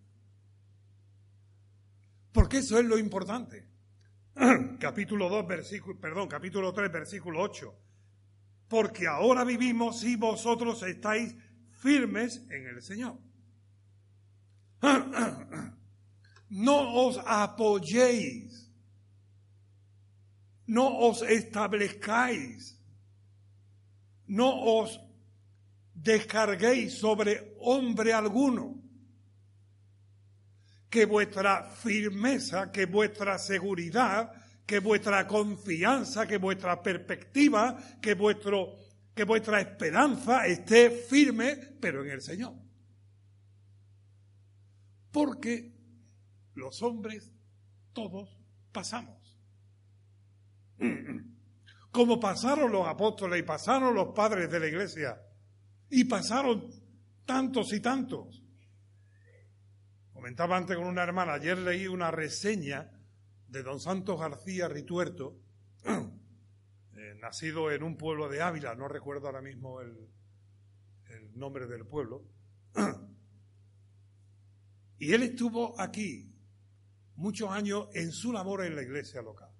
Porque 2.34 2.58
eso 2.58 2.78
es 2.80 2.86
lo 2.86 2.98
importante. 2.98 3.69
capítulo 4.80 5.30
2, 5.30 5.48
versículo, 5.48 6.00
perdón, 6.00 6.28
capítulo 6.28 6.74
3, 6.74 6.92
versículo 6.92 7.42
8. 7.42 7.74
Porque 8.68 9.08
ahora 9.08 9.44
vivimos 9.44 10.00
si 10.00 10.16
vosotros 10.16 10.82
estáis 10.84 11.36
firmes 11.72 12.46
en 12.50 12.68
el 12.68 12.82
Señor. 12.82 13.18
no 16.50 17.08
os 17.08 17.20
apoyéis, 17.26 18.72
no 20.68 21.00
os 21.00 21.22
establezcáis 21.24 22.80
no 24.30 24.80
os 24.80 25.02
descarguéis 25.94 27.00
sobre 27.00 27.56
hombre 27.60 28.14
alguno, 28.14 28.79
que 30.90 31.06
vuestra 31.06 31.64
firmeza, 31.64 32.72
que 32.72 32.86
vuestra 32.86 33.38
seguridad, 33.38 34.32
que 34.66 34.80
vuestra 34.80 35.28
confianza, 35.28 36.28
que 36.28 36.38
vuestra 36.38 36.82
perspectiva, 36.82 37.78
que, 38.02 38.14
vuestro, 38.16 38.76
que 39.14 39.24
vuestra 39.24 39.62
esperanza 39.62 40.46
esté 40.46 40.90
firme, 40.90 41.56
pero 41.80 42.04
en 42.04 42.12
el 42.12 42.22
Señor. 42.22 42.54
Porque 45.12 45.74
los 46.56 46.82
hombres 46.82 47.32
todos 47.94 48.38
pasamos 48.72 49.20
como 51.92 52.20
pasaron 52.20 52.72
los 52.72 52.88
apóstoles 52.88 53.40
y 53.40 53.44
pasaron 53.44 53.94
los 53.94 54.14
padres 54.14 54.50
de 54.50 54.60
la 54.60 54.68
iglesia 54.68 55.20
y 55.90 56.04
pasaron 56.06 56.70
tantos 57.26 57.74
y 57.74 57.80
tantos. 57.80 58.39
Comentaba 60.20 60.58
antes 60.58 60.76
con 60.76 60.86
una 60.86 61.04
hermana, 61.04 61.36
ayer 61.36 61.58
leí 61.58 61.88
una 61.88 62.12
reseña 62.12 62.92
de 63.48 63.64
don 63.64 63.80
Santos 63.80 64.20
García 64.20 64.68
Rituerto, 64.68 65.40
eh, 65.86 67.16
nacido 67.22 67.72
en 67.72 67.84
un 67.84 67.96
pueblo 67.96 68.28
de 68.28 68.42
Ávila, 68.42 68.76
no 68.76 68.90
recuerdo 68.90 69.28
ahora 69.28 69.42
mismo 69.42 69.80
el, 69.80 70.10
el 71.06 71.40
nombre 71.40 71.68
del 71.68 71.86
pueblo, 71.86 72.26
y 75.00 75.14
él 75.14 75.24
estuvo 75.24 75.80
aquí 75.80 76.36
muchos 77.16 77.50
años 77.50 77.88
en 77.94 78.12
su 78.12 78.34
labor 78.34 78.66
en 78.66 78.76
la 78.76 78.82
iglesia 78.82 79.22
local. 79.22 79.54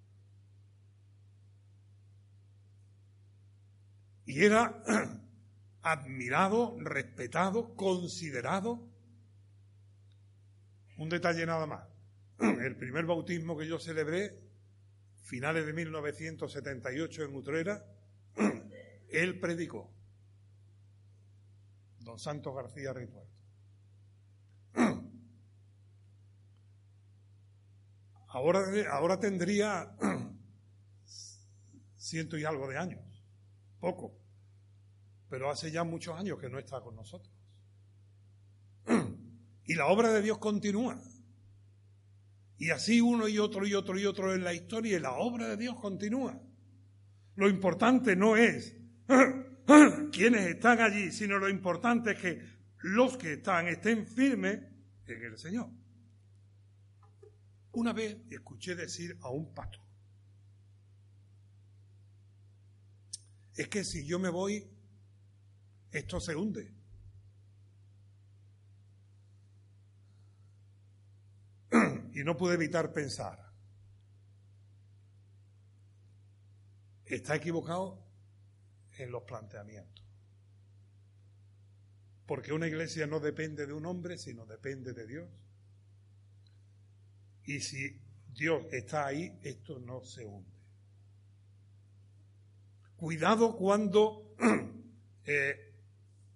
y 4.26 4.44
era 4.44 4.84
admirado, 5.84 6.78
respetado, 6.82 7.76
considerado. 7.76 8.89
Un 11.00 11.10
detalle 11.10 11.46
nada 11.46 11.66
más. 11.66 11.88
El 12.40 12.76
primer 12.76 13.06
bautismo 13.06 13.58
que 13.58 13.68
yo 13.68 13.80
celebré, 13.80 14.40
finales 15.24 15.66
de 15.66 15.74
1978 15.74 17.24
en 17.24 17.36
Utrera, 17.36 17.84
él 19.10 19.40
predicó. 19.40 19.92
Don 22.00 22.20
Santos 22.20 22.56
García 22.56 22.94
Rituerto. 22.94 23.34
Ahora, 28.32 28.60
ahora 28.92 29.20
tendría 29.20 29.92
ciento 31.98 32.38
y 32.38 32.46
algo 32.46 32.68
de 32.68 32.78
años, 32.78 33.02
poco 33.80 34.20
pero 35.30 35.50
hace 35.50 35.72
ya 35.72 35.84
muchos 35.84 36.18
años 36.18 36.40
que 36.40 36.50
no 36.50 36.58
está 36.60 36.82
con 36.82 36.96
nosotros. 36.96 37.34
Y 39.70 39.76
la 39.76 39.86
obra 39.86 40.12
de 40.12 40.24
Dios 40.24 40.40
continúa. 40.40 41.00
Y 42.58 42.72
así 42.72 43.02
uno 43.02 43.28
y 43.28 43.38
otro 43.38 43.68
y 43.68 43.76
otro 43.76 44.00
y 44.00 44.06
otro 44.08 44.34
en 44.34 44.44
la 44.44 44.52
historia 44.52 44.98
y 44.98 45.00
la 45.00 45.12
obra 45.12 45.48
de 45.48 45.58
Dios 45.58 45.76
continúa. 45.80 46.42
Lo 47.36 47.48
importante 47.48 48.16
no 48.16 48.36
es 48.36 48.76
quienes 50.12 50.48
están 50.48 50.82
allí, 50.82 51.12
sino 51.12 51.38
lo 51.38 51.48
importante 51.48 52.14
es 52.14 52.20
que 52.20 52.42
los 52.80 53.16
que 53.16 53.34
están 53.34 53.68
estén 53.68 54.08
firmes 54.08 54.60
en 55.06 55.24
el 55.24 55.38
Señor. 55.38 55.70
Una 57.74 57.94
vez 57.94 58.18
escuché 58.32 58.74
decir 58.74 59.20
a 59.22 59.30
un 59.30 59.54
pastor, 59.54 59.86
es 63.54 63.68
que 63.68 63.84
si 63.84 64.04
yo 64.04 64.18
me 64.18 64.30
voy, 64.30 64.68
esto 65.92 66.20
se 66.20 66.36
hunde. 66.36 66.79
Y 72.20 72.24
no 72.26 72.36
pude 72.36 72.56
evitar 72.56 72.92
pensar, 72.92 73.40
está 77.06 77.38
equivocado 77.38 78.06
en 78.98 79.10
los 79.10 79.24
planteamientos. 79.24 80.06
Porque 82.26 82.52
una 82.52 82.68
iglesia 82.68 83.08
no 83.08 83.22
depende 83.22 83.66
de 83.66 83.72
un 83.72 83.86
hombre, 83.86 84.18
sino 84.18 84.46
depende 84.46 84.92
de 84.92 85.08
Dios. 85.08 85.30
Y 87.46 87.62
si 87.62 88.02
Dios 88.34 88.66
está 88.70 89.06
ahí, 89.06 89.40
esto 89.42 89.80
no 89.80 90.04
se 90.04 90.26
hunde. 90.26 90.60
Cuidado 92.98 93.56
cuando 93.56 94.36
eh, 95.24 95.74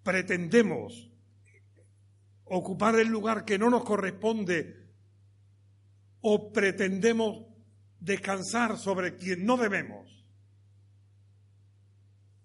pretendemos 0.01 1.11
ocupar 2.45 2.97
el 2.97 3.09
lugar 3.09 3.43
que 3.43 3.59
no 3.59 3.69
nos 3.69 3.83
corresponde 3.83 4.82
o 6.25 6.51
pretendemos 6.53 7.45
descansar 7.99 8.77
sobre 8.77 9.17
quien 9.17 9.45
no 9.45 9.57
debemos. 9.57 10.25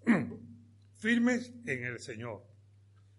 Firmes 0.98 1.52
en 1.64 1.84
el 1.84 2.00
Señor. 2.00 2.44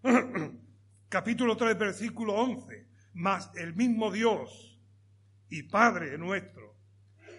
Capítulo 1.10 1.56
3, 1.56 1.78
versículo 1.78 2.36
11. 2.36 2.88
Mas 3.14 3.50
el 3.56 3.74
mismo 3.74 4.12
Dios 4.12 4.80
y 5.50 5.64
Padre 5.64 6.18
nuestro 6.18 6.78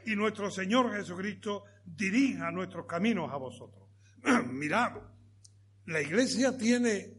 y 0.07 0.17
nuestro 0.17 0.51
Señor 0.51 0.91
Jesucristo 0.97 1.65
dirija 1.85 2.51
nuestros 2.51 2.87
caminos 2.87 3.31
a 3.31 3.37
vosotros. 3.37 3.87
Mirad, 4.51 4.97
la 5.87 6.01
iglesia 6.01 6.57
tiene 6.57 7.19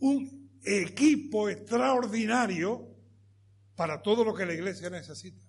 un 0.00 0.50
equipo 0.62 1.48
extraordinario 1.48 2.87
para 3.78 4.02
todo 4.02 4.24
lo 4.24 4.34
que 4.34 4.44
la 4.44 4.54
iglesia 4.54 4.90
necesita. 4.90 5.40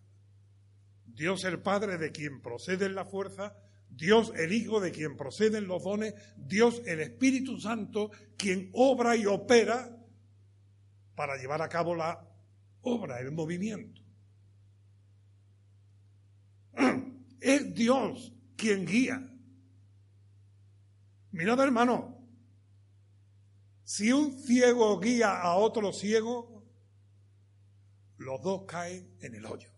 Dios 1.08 1.44
el 1.46 1.64
Padre 1.64 1.98
de 1.98 2.12
quien 2.12 2.44
procede 2.44 2.88
la 2.88 3.04
fuerza, 3.04 3.56
Dios 3.90 4.32
el 4.36 4.54
Hijo 4.54 4.80
de 4.80 4.92
quien 4.92 5.18
proceden 5.18 5.68
los 5.68 5.84
dones, 5.84 6.14
Dios 6.38 6.84
el 6.86 7.00
Espíritu 7.00 7.60
Santo 7.60 8.12
quien 8.38 8.70
obra 8.74 9.16
y 9.16 9.26
opera 9.26 9.98
para 11.16 11.38
llevar 11.38 11.64
a 11.64 11.70
cabo 11.70 11.96
la 11.96 12.24
obra, 12.82 13.20
el 13.20 13.32
movimiento. 13.32 14.00
Es 17.42 17.74
Dios 17.74 18.32
quien 18.56 18.86
guía. 18.86 19.28
Mirad 21.32 21.60
hermano, 21.62 22.16
si 23.84 24.12
un 24.12 24.38
ciego 24.38 25.00
guía 25.00 25.42
a 25.42 25.56
otro 25.56 25.92
ciego, 25.92 26.59
los 28.20 28.42
dos 28.42 28.64
caen 28.68 29.16
en 29.22 29.36
el 29.36 29.46
hoyo. 29.46 29.72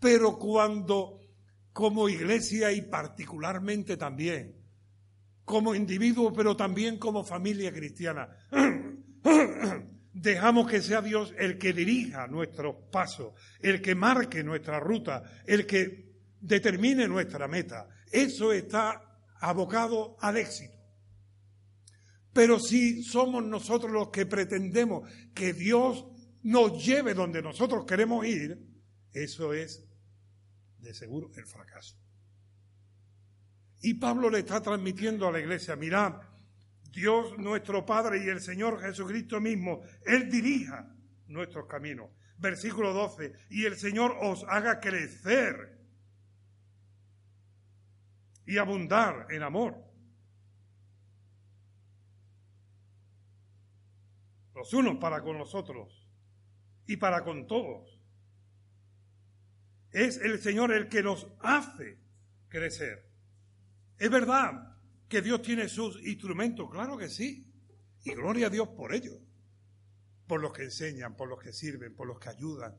Pero 0.00 0.38
cuando 0.38 1.20
como 1.72 2.08
iglesia 2.08 2.72
y 2.72 2.82
particularmente 2.82 3.96
también 3.96 4.58
como 5.44 5.74
individuo, 5.74 6.32
pero 6.32 6.56
también 6.56 6.98
como 6.98 7.24
familia 7.24 7.72
cristiana. 7.72 8.28
Dejamos 10.12 10.68
que 10.68 10.82
sea 10.82 11.00
Dios 11.00 11.34
el 11.38 11.56
que 11.56 11.72
dirija 11.72 12.26
nuestros 12.26 12.76
pasos, 12.92 13.32
el 13.60 13.80
que 13.80 13.94
marque 13.94 14.44
nuestra 14.44 14.78
ruta, 14.78 15.22
el 15.46 15.66
que 15.66 16.12
determine 16.40 17.08
nuestra 17.08 17.48
meta. 17.48 17.88
Eso 18.10 18.52
está 18.52 19.20
abocado 19.40 20.16
al 20.20 20.36
éxito. 20.36 20.77
Pero 22.38 22.60
si 22.60 23.02
somos 23.02 23.42
nosotros 23.44 23.90
los 23.90 24.10
que 24.10 24.24
pretendemos 24.24 25.10
que 25.34 25.52
Dios 25.52 26.06
nos 26.44 26.86
lleve 26.86 27.12
donde 27.12 27.42
nosotros 27.42 27.84
queremos 27.84 28.24
ir, 28.24 28.64
eso 29.12 29.52
es 29.52 29.84
de 30.78 30.94
seguro 30.94 31.32
el 31.34 31.44
fracaso. 31.46 31.96
Y 33.80 33.94
Pablo 33.94 34.30
le 34.30 34.38
está 34.38 34.62
transmitiendo 34.62 35.26
a 35.26 35.32
la 35.32 35.40
iglesia, 35.40 35.74
mirad, 35.74 36.14
Dios 36.92 37.36
nuestro 37.38 37.84
Padre 37.84 38.24
y 38.24 38.28
el 38.28 38.40
Señor 38.40 38.82
Jesucristo 38.82 39.40
mismo, 39.40 39.80
Él 40.06 40.30
dirija 40.30 40.94
nuestros 41.26 41.66
caminos. 41.66 42.08
Versículo 42.36 42.92
12, 42.92 43.32
y 43.50 43.64
el 43.64 43.76
Señor 43.76 44.16
os 44.20 44.44
haga 44.44 44.78
crecer 44.78 45.76
y 48.46 48.58
abundar 48.58 49.26
en 49.28 49.42
amor. 49.42 49.87
Los 54.58 54.74
unos 54.74 54.96
para 54.96 55.22
con 55.22 55.38
los 55.38 55.54
otros 55.54 56.04
y 56.84 56.96
para 56.96 57.22
con 57.22 57.46
todos 57.46 57.96
es 59.92 60.16
el 60.16 60.40
Señor 60.40 60.72
el 60.72 60.88
que 60.88 61.00
nos 61.00 61.28
hace 61.38 61.96
crecer. 62.48 63.08
Es 63.98 64.10
verdad 64.10 64.76
que 65.08 65.22
Dios 65.22 65.42
tiene 65.42 65.68
sus 65.68 66.04
instrumentos, 66.04 66.68
claro 66.72 66.98
que 66.98 67.08
sí. 67.08 67.54
Y 68.02 68.14
gloria 68.14 68.48
a 68.48 68.50
Dios 68.50 68.66
por 68.70 68.92
ellos. 68.92 69.20
Por 70.26 70.40
los 70.40 70.52
que 70.52 70.64
enseñan, 70.64 71.16
por 71.16 71.28
los 71.28 71.38
que 71.38 71.52
sirven, 71.52 71.94
por 71.94 72.08
los 72.08 72.18
que 72.18 72.30
ayudan, 72.30 72.76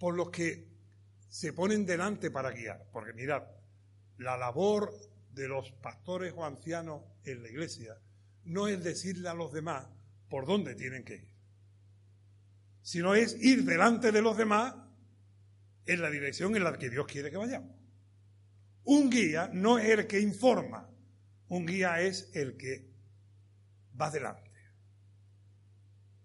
por 0.00 0.16
los 0.16 0.30
que 0.30 0.68
se 1.28 1.52
ponen 1.52 1.86
delante 1.86 2.32
para 2.32 2.50
guiar. 2.50 2.88
Porque 2.92 3.12
mirad, 3.12 3.44
la 4.18 4.36
labor 4.36 4.92
de 5.30 5.46
los 5.46 5.70
pastores 5.70 6.34
o 6.36 6.44
ancianos 6.44 7.04
en 7.22 7.40
la 7.44 7.48
iglesia 7.48 7.96
no 8.42 8.66
es 8.66 8.82
decirle 8.82 9.28
a 9.28 9.34
los 9.34 9.52
demás 9.52 9.86
por 10.30 10.46
dónde 10.46 10.74
tienen 10.74 11.04
que 11.04 11.16
ir, 11.16 11.28
sino 12.80 13.14
es 13.14 13.36
ir 13.42 13.64
delante 13.64 14.12
de 14.12 14.22
los 14.22 14.38
demás 14.38 14.74
en 15.84 16.00
la 16.00 16.08
dirección 16.08 16.56
en 16.56 16.64
la 16.64 16.78
que 16.78 16.88
Dios 16.88 17.06
quiere 17.06 17.30
que 17.30 17.36
vayamos. 17.36 17.76
Un 18.84 19.10
guía 19.10 19.50
no 19.52 19.78
es 19.78 19.90
el 19.90 20.06
que 20.06 20.20
informa, 20.20 20.88
un 21.48 21.66
guía 21.66 22.00
es 22.00 22.30
el 22.32 22.56
que 22.56 22.88
va 24.00 24.06
adelante. 24.06 24.50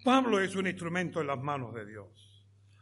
Pablo 0.04 0.40
es 0.40 0.56
un 0.56 0.68
instrumento 0.68 1.22
en 1.22 1.28
las 1.28 1.40
manos 1.40 1.74
de 1.74 1.86
Dios. 1.86 2.08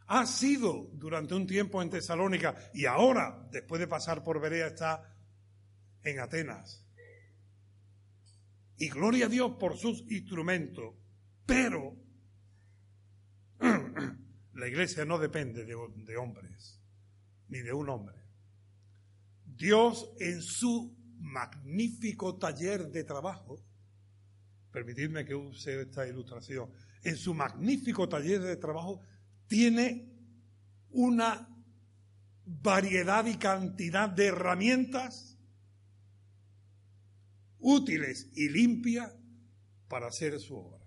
Ha 0.06 0.26
sido 0.26 0.90
durante 0.92 1.34
un 1.34 1.46
tiempo 1.46 1.80
en 1.80 1.88
Tesalónica 1.88 2.54
y 2.74 2.84
ahora, 2.84 3.46
después 3.50 3.80
de 3.80 3.88
pasar 3.88 4.22
por 4.22 4.40
Berea, 4.40 4.66
está 4.66 5.13
en 6.04 6.20
Atenas. 6.20 6.84
Y 8.76 8.88
gloria 8.88 9.26
a 9.26 9.28
Dios 9.28 9.52
por 9.58 9.76
sus 9.76 10.00
instrumentos. 10.10 10.94
Pero 11.46 11.96
la 14.54 14.68
iglesia 14.68 15.04
no 15.04 15.18
depende 15.18 15.64
de, 15.64 16.16
hombres, 16.16 16.80
ni 17.48 17.60
de 17.60 17.72
un 17.72 17.88
hombre. 17.88 18.16
Dios 19.44 20.10
en 20.18 20.42
su 20.42 20.96
magnífico 21.18 22.36
taller 22.36 22.88
de 22.90 23.04
trabajo, 23.04 23.64
permitidme 24.72 25.24
que 25.24 25.34
use 25.34 25.82
esta 25.82 26.06
ilustración, 26.06 26.70
en 27.02 27.16
su 27.16 27.34
magnífico 27.34 28.08
taller 28.08 28.40
de 28.40 28.56
trabajo 28.56 29.00
tiene 29.46 30.10
una 30.90 31.48
variedad 32.44 33.24
y 33.26 33.36
cantidad 33.36 34.08
de 34.08 34.26
herramientas 34.26 35.33
útiles 37.64 38.30
y 38.34 38.50
limpias 38.50 39.16
para 39.88 40.08
hacer 40.08 40.38
su 40.38 40.56
obra. 40.56 40.84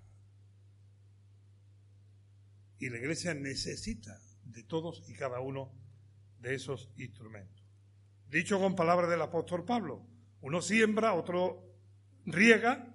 Y 2.78 2.90
la 2.90 3.00
iglesia 3.00 3.34
necesita 3.34 4.22
de 4.44 4.62
todos 4.64 5.04
y 5.10 5.16
cada 5.16 5.40
uno 5.40 5.74
de 6.40 6.54
esos 6.54 6.92
instrumentos. 6.98 7.66
Dicho 8.30 8.60
con 8.60 8.76
palabras 8.76 9.10
del 9.10 9.24
apóstol 9.24 9.66
Pablo, 9.66 10.06
uno 10.42 10.62
siembra, 10.62 11.14
otro 11.14 11.74
riega, 12.26 12.94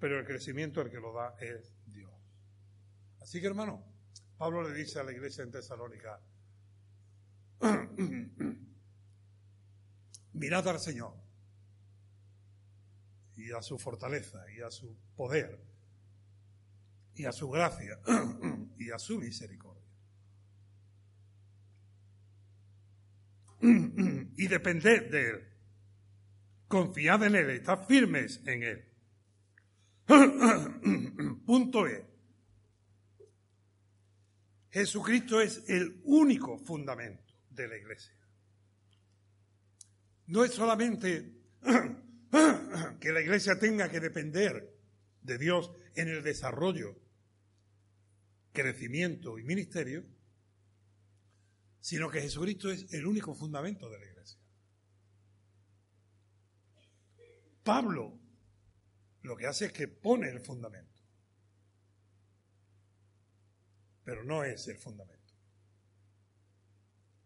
pero 0.00 0.18
el 0.18 0.26
crecimiento 0.26 0.80
el 0.80 0.90
que 0.90 0.98
lo 0.98 1.12
da 1.12 1.36
es 1.38 1.72
Dios. 1.86 2.10
Así 3.20 3.40
que 3.40 3.46
hermano, 3.46 3.86
Pablo 4.36 4.68
le 4.68 4.76
dice 4.76 4.98
a 4.98 5.04
la 5.04 5.12
iglesia 5.12 5.44
en 5.44 5.52
Tesalónica, 5.52 6.20
mirad 10.32 10.66
al 10.66 10.80
Señor 10.80 11.23
y 13.36 13.52
a 13.52 13.62
su 13.62 13.78
fortaleza 13.78 14.44
y 14.56 14.60
a 14.60 14.70
su 14.70 14.96
poder 15.16 15.60
y 17.14 17.24
a 17.24 17.32
su 17.32 17.48
gracia 17.48 17.98
y 18.78 18.90
a 18.90 18.98
su 18.98 19.18
misericordia. 19.18 19.82
y 24.36 24.46
depended 24.46 25.10
de 25.10 25.30
Él. 25.30 25.48
Confiad 26.68 27.24
en 27.24 27.34
Él, 27.36 27.50
estad 27.50 27.86
firmes 27.86 28.42
en 28.46 28.62
Él. 28.62 28.84
Punto 31.46 31.86
E. 31.86 32.04
Jesucristo 34.70 35.40
es 35.40 35.62
el 35.68 36.00
único 36.04 36.58
fundamento 36.58 37.32
de 37.50 37.68
la 37.68 37.76
iglesia. 37.76 38.12
No 40.26 40.44
es 40.44 40.52
solamente 40.52 41.32
que 43.00 43.12
la 43.12 43.20
iglesia 43.20 43.58
tenga 43.58 43.90
que 43.90 44.00
depender 44.00 44.74
de 45.22 45.38
Dios 45.38 45.70
en 45.94 46.08
el 46.08 46.22
desarrollo, 46.22 46.98
crecimiento 48.52 49.38
y 49.38 49.44
ministerio, 49.44 50.04
sino 51.80 52.10
que 52.10 52.20
Jesucristo 52.20 52.70
es 52.70 52.92
el 52.92 53.06
único 53.06 53.34
fundamento 53.34 53.88
de 53.90 53.98
la 53.98 54.06
iglesia. 54.06 54.38
Pablo 57.62 58.18
lo 59.22 59.36
que 59.36 59.46
hace 59.46 59.66
es 59.66 59.72
que 59.72 59.88
pone 59.88 60.28
el 60.28 60.40
fundamento, 60.40 61.00
pero 64.04 64.22
no 64.24 64.44
es 64.44 64.68
el 64.68 64.76
fundamento. 64.76 65.34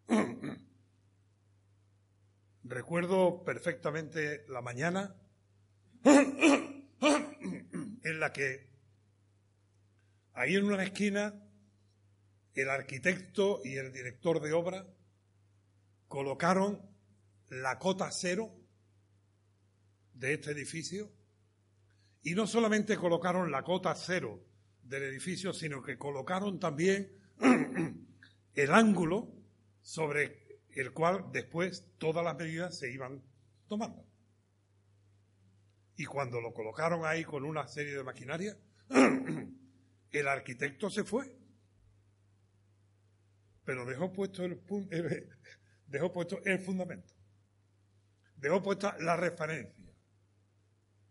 Recuerdo 2.69 3.43
perfectamente 3.43 4.45
la 4.47 4.61
mañana 4.61 5.15
en 6.03 8.19
la 8.19 8.31
que 8.31 8.69
ahí 10.33 10.55
en 10.55 10.65
una 10.65 10.83
esquina 10.83 11.33
el 12.53 12.69
arquitecto 12.69 13.61
y 13.63 13.77
el 13.77 13.91
director 13.91 14.39
de 14.39 14.53
obra 14.53 14.85
colocaron 16.07 16.79
la 17.49 17.79
cota 17.79 18.11
cero 18.11 18.53
de 20.13 20.35
este 20.35 20.51
edificio. 20.51 21.11
Y 22.21 22.35
no 22.35 22.45
solamente 22.45 22.97
colocaron 22.97 23.49
la 23.49 23.63
cota 23.63 23.95
cero 23.95 24.45
del 24.83 25.05
edificio, 25.05 25.53
sino 25.53 25.81
que 25.81 25.97
colocaron 25.97 26.59
también 26.59 27.17
el 28.53 28.71
ángulo 28.71 29.33
sobre 29.81 30.48
el 30.79 30.91
cual 30.93 31.25
después 31.31 31.85
todas 31.97 32.23
las 32.23 32.35
medidas 32.37 32.77
se 32.77 32.91
iban 32.91 33.21
tomando. 33.67 34.05
Y 35.95 36.05
cuando 36.05 36.39
lo 36.39 36.53
colocaron 36.53 37.05
ahí 37.05 37.23
con 37.23 37.43
una 37.43 37.67
serie 37.67 37.93
de 37.95 38.03
maquinaria, 38.03 38.57
el 40.11 40.27
arquitecto 40.27 40.89
se 40.89 41.03
fue 41.03 41.39
pero 43.69 43.85
dejó 43.85 44.11
puesto 44.11 44.43
el, 44.45 44.59
dejó 45.85 46.11
puesto 46.11 46.41
el 46.43 46.57
fundamento, 46.57 47.13
dejó 48.35 48.63
puesta 48.63 48.97
la 48.99 49.15
referencia. 49.15 49.93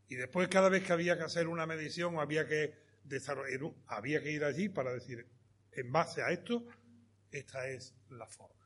Y 0.08 0.16
después 0.16 0.48
cada 0.48 0.68
vez 0.68 0.82
que 0.82 0.92
había 0.92 1.16
que 1.16 1.22
hacer 1.22 1.46
una 1.46 1.66
medición 1.66 2.18
había 2.18 2.48
que 2.48 2.74
desarrollar, 3.04 3.60
había 3.86 4.20
que 4.20 4.32
ir 4.32 4.42
allí 4.42 4.68
para 4.68 4.92
decir, 4.92 5.24
en 5.70 5.92
base 5.92 6.20
a 6.20 6.30
esto, 6.30 6.66
esta 7.30 7.68
es 7.68 7.94
la 8.10 8.26
forma. 8.26 8.57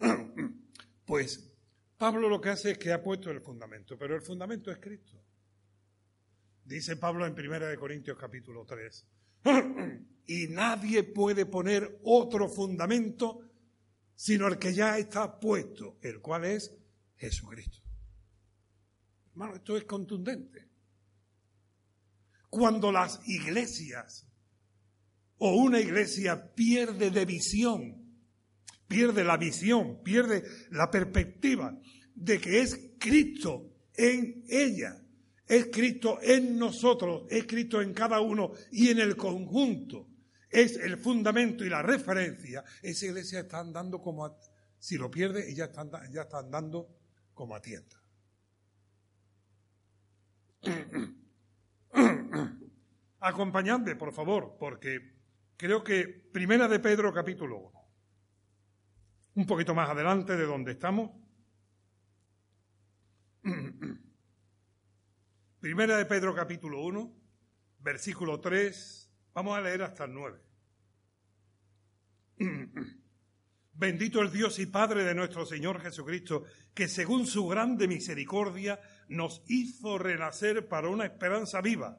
Pues 1.04 1.50
Pablo 1.96 2.28
lo 2.28 2.38
que 2.38 2.50
hace 2.50 2.72
es 2.72 2.78
que 2.78 2.92
ha 2.92 3.02
puesto 3.02 3.30
el 3.30 3.40
fundamento, 3.40 3.96
pero 3.96 4.14
el 4.14 4.20
fundamento 4.20 4.70
es 4.70 4.76
Cristo. 4.76 5.18
Dice 6.62 6.96
Pablo 6.96 7.26
en 7.26 7.32
1 7.32 7.80
Corintios 7.80 8.18
capítulo 8.18 8.66
3, 8.66 9.06
y 10.26 10.48
nadie 10.48 11.04
puede 11.04 11.46
poner 11.46 12.00
otro 12.04 12.46
fundamento 12.46 13.48
sino 14.18 14.48
el 14.48 14.58
que 14.58 14.74
ya 14.74 14.98
está 14.98 15.38
puesto, 15.38 15.96
el 16.02 16.20
cual 16.20 16.44
es 16.44 16.76
Jesucristo. 17.18 17.78
Hermano, 19.30 19.54
esto 19.54 19.76
es 19.76 19.84
contundente. 19.84 20.68
Cuando 22.50 22.90
las 22.90 23.20
iglesias 23.28 24.26
o 25.38 25.54
una 25.54 25.78
iglesia 25.78 26.52
pierde 26.52 27.12
de 27.12 27.24
visión, 27.24 28.07
pierde 28.88 29.22
la 29.22 29.36
visión, 29.36 30.02
pierde 30.02 30.42
la 30.70 30.90
perspectiva 30.90 31.78
de 32.14 32.40
que 32.40 32.60
es 32.60 32.92
Cristo 32.98 33.70
en 33.94 34.44
ella, 34.48 34.96
es 35.46 35.66
Cristo 35.66 36.18
en 36.22 36.58
nosotros, 36.58 37.26
es 37.30 37.46
Cristo 37.46 37.80
en 37.80 37.92
cada 37.92 38.20
uno 38.20 38.52
y 38.72 38.88
en 38.88 38.98
el 38.98 39.16
conjunto. 39.16 40.08
Es 40.50 40.76
el 40.78 40.96
fundamento 40.96 41.64
y 41.64 41.68
la 41.68 41.82
referencia. 41.82 42.64
Esa 42.82 43.06
iglesia 43.06 43.40
está 43.40 43.60
andando 43.60 44.00
como, 44.00 44.24
a, 44.24 44.34
si 44.78 44.96
lo 44.96 45.10
pierde, 45.10 45.50
ella 45.50 45.66
está, 45.66 45.86
ya 46.10 46.22
está 46.22 46.38
andando 46.38 46.88
como 47.34 47.54
a 47.54 47.60
tienda. 47.60 48.02
Acompañadme, 53.20 53.96
por 53.96 54.12
favor, 54.12 54.56
porque 54.58 55.18
creo 55.56 55.84
que 55.84 56.06
Primera 56.32 56.66
de 56.68 56.78
Pedro 56.78 57.12
capítulo 57.12 57.58
1, 57.58 57.77
un 59.38 59.46
poquito 59.46 59.72
más 59.72 59.88
adelante 59.88 60.36
de 60.36 60.44
donde 60.44 60.72
estamos, 60.72 61.12
Primera 65.60 65.96
de 65.96 66.06
Pedro 66.06 66.34
capítulo 66.34 66.82
1, 66.82 67.16
versículo 67.78 68.40
3, 68.40 69.08
vamos 69.34 69.56
a 69.56 69.60
leer 69.60 69.82
hasta 69.82 70.06
el 70.06 70.14
9. 70.14 70.40
Bendito 73.74 74.20
el 74.22 74.32
Dios 74.32 74.58
y 74.58 74.66
Padre 74.66 75.04
de 75.04 75.14
nuestro 75.14 75.46
Señor 75.46 75.80
Jesucristo, 75.80 76.42
que 76.74 76.88
según 76.88 77.24
su 77.24 77.46
grande 77.46 77.86
misericordia 77.86 78.80
nos 79.08 79.44
hizo 79.46 79.98
renacer 79.98 80.66
para 80.66 80.88
una 80.88 81.04
esperanza 81.04 81.60
viva 81.60 81.96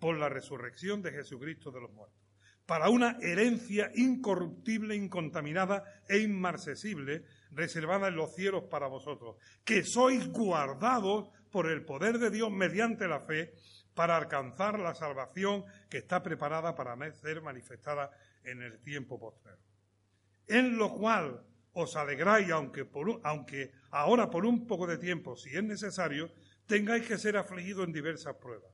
por 0.00 0.18
la 0.18 0.28
resurrección 0.28 1.02
de 1.02 1.12
Jesucristo 1.12 1.70
de 1.70 1.82
los 1.82 1.92
muertos, 1.92 2.23
para 2.66 2.88
una 2.88 3.18
herencia 3.20 3.90
incorruptible, 3.94 4.94
incontaminada 4.94 5.84
e 6.08 6.18
inmarcesible, 6.18 7.24
reservada 7.50 8.08
en 8.08 8.16
los 8.16 8.34
cielos 8.34 8.64
para 8.64 8.86
vosotros, 8.86 9.36
que 9.64 9.84
sois 9.84 10.26
guardados 10.28 11.28
por 11.50 11.70
el 11.70 11.84
poder 11.84 12.18
de 12.18 12.30
Dios 12.30 12.50
mediante 12.50 13.06
la 13.06 13.20
fe 13.20 13.54
para 13.94 14.16
alcanzar 14.16 14.78
la 14.78 14.94
salvación 14.94 15.64
que 15.88 15.98
está 15.98 16.22
preparada 16.22 16.74
para 16.74 16.96
ser 17.12 17.42
manifestada 17.42 18.10
en 18.42 18.62
el 18.62 18.80
tiempo 18.80 19.18
posterior. 19.18 19.60
En 20.46 20.76
lo 20.76 20.92
cual 20.94 21.44
os 21.72 21.96
alegráis, 21.96 22.50
aunque, 22.50 22.88
aunque 23.22 23.72
ahora 23.90 24.30
por 24.30 24.46
un 24.46 24.66
poco 24.66 24.86
de 24.86 24.98
tiempo, 24.98 25.36
si 25.36 25.56
es 25.56 25.62
necesario, 25.62 26.30
tengáis 26.66 27.06
que 27.06 27.18
ser 27.18 27.36
afligidos 27.36 27.86
en 27.86 27.92
diversas 27.92 28.36
pruebas, 28.36 28.73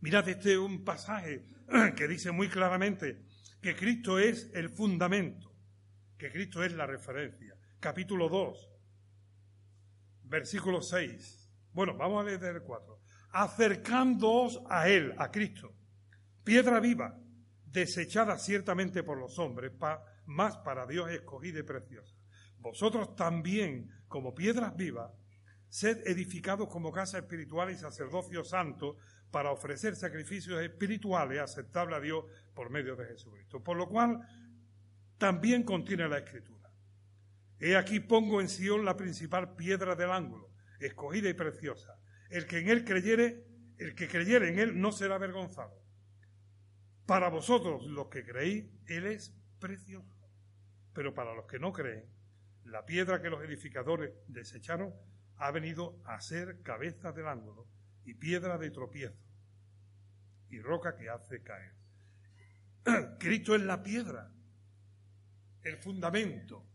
Mirad, 0.00 0.28
este 0.28 0.52
es 0.52 0.58
un 0.58 0.84
pasaje 0.84 1.44
que 1.96 2.06
dice 2.06 2.30
muy 2.30 2.48
claramente 2.48 3.24
que 3.60 3.74
Cristo 3.74 4.18
es 4.18 4.50
el 4.54 4.70
fundamento, 4.70 5.52
que 6.16 6.30
Cristo 6.30 6.62
es 6.62 6.72
la 6.72 6.86
referencia. 6.86 7.56
Capítulo 7.80 8.28
2, 8.28 8.70
versículo 10.24 10.82
6. 10.82 11.50
Bueno, 11.72 11.96
vamos 11.96 12.22
a 12.22 12.26
leer 12.26 12.44
el 12.44 12.62
4. 12.62 13.00
Acercándoos 13.30 14.62
a 14.70 14.88
Él, 14.88 15.14
a 15.18 15.30
Cristo, 15.32 15.74
piedra 16.44 16.78
viva, 16.78 17.18
desechada 17.64 18.38
ciertamente 18.38 19.02
por 19.02 19.18
los 19.18 19.38
hombres, 19.38 19.72
más 20.26 20.58
para 20.58 20.86
Dios 20.86 21.10
escogida 21.10 21.58
y 21.58 21.64
preciosa. 21.64 22.14
Vosotros 22.58 23.16
también, 23.16 23.90
como 24.06 24.34
piedras 24.34 24.76
vivas, 24.76 25.12
sed 25.68 26.06
edificados 26.06 26.68
como 26.68 26.92
casa 26.92 27.18
espiritual 27.18 27.70
y 27.70 27.76
sacerdocio 27.76 28.44
santo 28.44 28.96
para 29.30 29.50
ofrecer 29.50 29.96
sacrificios 29.96 30.60
espirituales 30.62 31.40
aceptables 31.40 31.98
a 31.98 32.00
Dios 32.00 32.24
por 32.54 32.70
medio 32.70 32.96
de 32.96 33.06
Jesucristo. 33.06 33.62
Por 33.62 33.76
lo 33.76 33.88
cual, 33.88 34.20
también 35.18 35.62
contiene 35.62 36.08
la 36.08 36.18
Escritura. 36.18 36.70
He 37.60 37.76
aquí 37.76 38.00
pongo 38.00 38.40
en 38.40 38.48
Sion 38.48 38.84
la 38.84 38.96
principal 38.96 39.56
piedra 39.56 39.94
del 39.94 40.10
ángulo 40.10 40.48
escogida 40.80 41.28
y 41.28 41.34
preciosa. 41.34 41.98
El 42.30 42.46
que 42.46 42.58
en 42.58 42.68
él 42.68 42.84
creyere, 42.84 43.44
el 43.78 43.94
que 43.94 44.08
creyere 44.08 44.48
en 44.48 44.58
él 44.58 44.80
no 44.80 44.92
será 44.92 45.16
avergonzado. 45.16 45.82
Para 47.06 47.28
vosotros, 47.28 47.84
los 47.86 48.08
que 48.08 48.24
creéis, 48.24 48.66
él 48.86 49.06
es 49.06 49.34
precioso. 49.58 50.14
Pero 50.92 51.14
para 51.14 51.34
los 51.34 51.46
que 51.46 51.58
no 51.58 51.72
creen, 51.72 52.04
la 52.64 52.84
piedra 52.84 53.22
que 53.22 53.30
los 53.30 53.42
edificadores 53.42 54.12
desecharon 54.26 54.94
ha 55.36 55.50
venido 55.50 56.00
a 56.04 56.20
ser 56.20 56.62
cabeza 56.62 57.12
del 57.12 57.28
ángulo 57.28 57.66
y 58.08 58.14
piedra 58.14 58.56
de 58.56 58.70
tropiezo 58.70 59.22
y 60.48 60.60
roca 60.60 60.96
que 60.96 61.10
hace 61.10 61.42
caer. 61.42 61.74
Cristo 63.18 63.54
es 63.54 63.60
la 63.60 63.82
piedra, 63.82 64.32
el 65.60 65.76
fundamento 65.76 66.66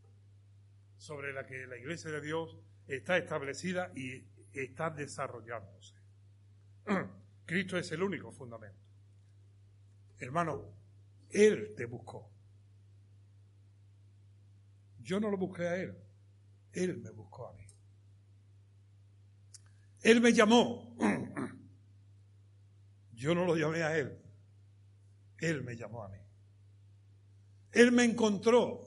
sobre 0.95 1.33
la 1.33 1.43
que 1.43 1.65
la 1.65 1.75
iglesia 1.75 2.11
de 2.11 2.21
Dios 2.21 2.55
está 2.85 3.17
establecida 3.17 3.91
y 3.95 4.27
está 4.53 4.91
desarrollándose. 4.91 5.95
Cristo 7.47 7.79
es 7.79 7.91
el 7.91 8.03
único 8.03 8.31
fundamento. 8.31 8.85
Hermano, 10.19 10.77
Él 11.31 11.73
te 11.75 11.85
buscó. 11.85 12.31
Yo 14.99 15.19
no 15.19 15.31
lo 15.31 15.37
busqué 15.37 15.63
a 15.63 15.77
Él, 15.77 15.97
Él 16.73 16.97
me 16.99 17.09
buscó 17.09 17.47
a 17.47 17.53
mí. 17.53 17.62
Él 20.03 20.19
me 20.19 20.33
llamó. 20.33 20.95
Yo 23.13 23.33
no 23.33 23.45
lo 23.45 23.55
llamé 23.55 23.83
a 23.83 23.97
Él, 23.97 24.21
Él 25.37 25.63
me 25.63 25.77
llamó 25.77 26.03
a 26.03 26.09
mí. 26.09 26.17
Él 27.71 27.91
me 27.93 28.03
encontró. 28.03 28.83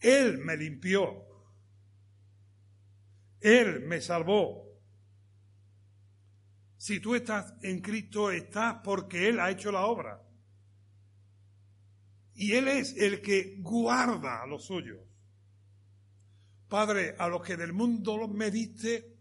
Él 0.00 0.38
me 0.38 0.56
limpió. 0.56 1.24
Él 3.40 3.80
me 3.86 4.00
salvó. 4.00 4.64
Si 6.76 7.00
tú 7.00 7.14
estás 7.14 7.54
en 7.62 7.80
Cristo, 7.80 8.30
estás 8.30 8.80
porque 8.82 9.28
Él 9.28 9.40
ha 9.40 9.50
hecho 9.50 9.70
la 9.70 9.86
obra. 9.86 10.22
Y 12.34 12.52
Él 12.52 12.68
es 12.68 12.96
el 12.96 13.20
que 13.20 13.58
guarda 13.60 14.42
a 14.42 14.46
los 14.46 14.64
suyos. 14.64 15.13
Padre, 16.68 17.14
a 17.18 17.28
los 17.28 17.42
que 17.42 17.56
del 17.56 17.72
mundo 17.72 18.26
me 18.28 18.50
diste, 18.50 19.16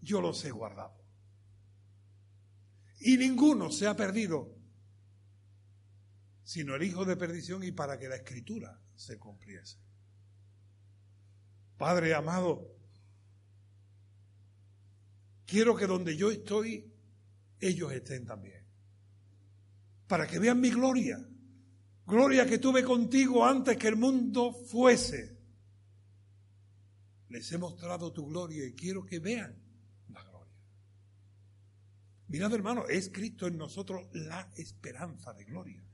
yo 0.00 0.20
los 0.20 0.44
he 0.44 0.50
guardado. 0.50 1.04
Y 3.00 3.16
ninguno 3.16 3.70
se 3.70 3.86
ha 3.86 3.96
perdido, 3.96 4.54
sino 6.44 6.74
el 6.74 6.82
hijo 6.82 7.04
de 7.04 7.16
perdición 7.16 7.62
y 7.64 7.72
para 7.72 7.98
que 7.98 8.08
la 8.08 8.16
escritura 8.16 8.80
se 8.94 9.18
cumpliese. 9.18 9.78
Padre 11.76 12.14
amado, 12.14 12.74
quiero 15.44 15.76
que 15.76 15.86
donde 15.86 16.16
yo 16.16 16.30
estoy, 16.30 16.92
ellos 17.60 17.92
estén 17.92 18.24
también. 18.24 18.64
Para 20.06 20.26
que 20.26 20.38
vean 20.38 20.60
mi 20.60 20.70
gloria. 20.70 21.18
Gloria 22.06 22.46
que 22.46 22.58
tuve 22.58 22.84
contigo 22.84 23.44
antes 23.44 23.76
que 23.76 23.88
el 23.88 23.96
mundo 23.96 24.52
fuese. 24.52 25.35
Les 27.36 27.52
he 27.52 27.58
mostrado 27.58 28.14
tu 28.14 28.26
gloria 28.26 28.64
y 28.64 28.72
quiero 28.72 29.04
que 29.04 29.18
vean 29.18 29.54
Mirad, 32.28 32.54
hermano, 32.54 32.86
es 32.88 33.10
Cristo 33.10 33.46
en 33.46 33.58
nosotros 33.58 34.08
la 34.12 34.50
esperanza 34.56 35.34
de 35.34 35.44
gloria. 35.44 35.84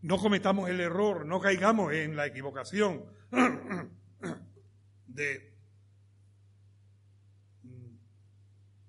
No 0.00 0.16
cometamos 0.16 0.70
el 0.70 0.80
error, 0.80 1.26
no 1.26 1.40
caigamos 1.40 1.92
en 1.92 2.16
la 2.16 2.26
equivocación 2.26 3.04
de 5.06 5.54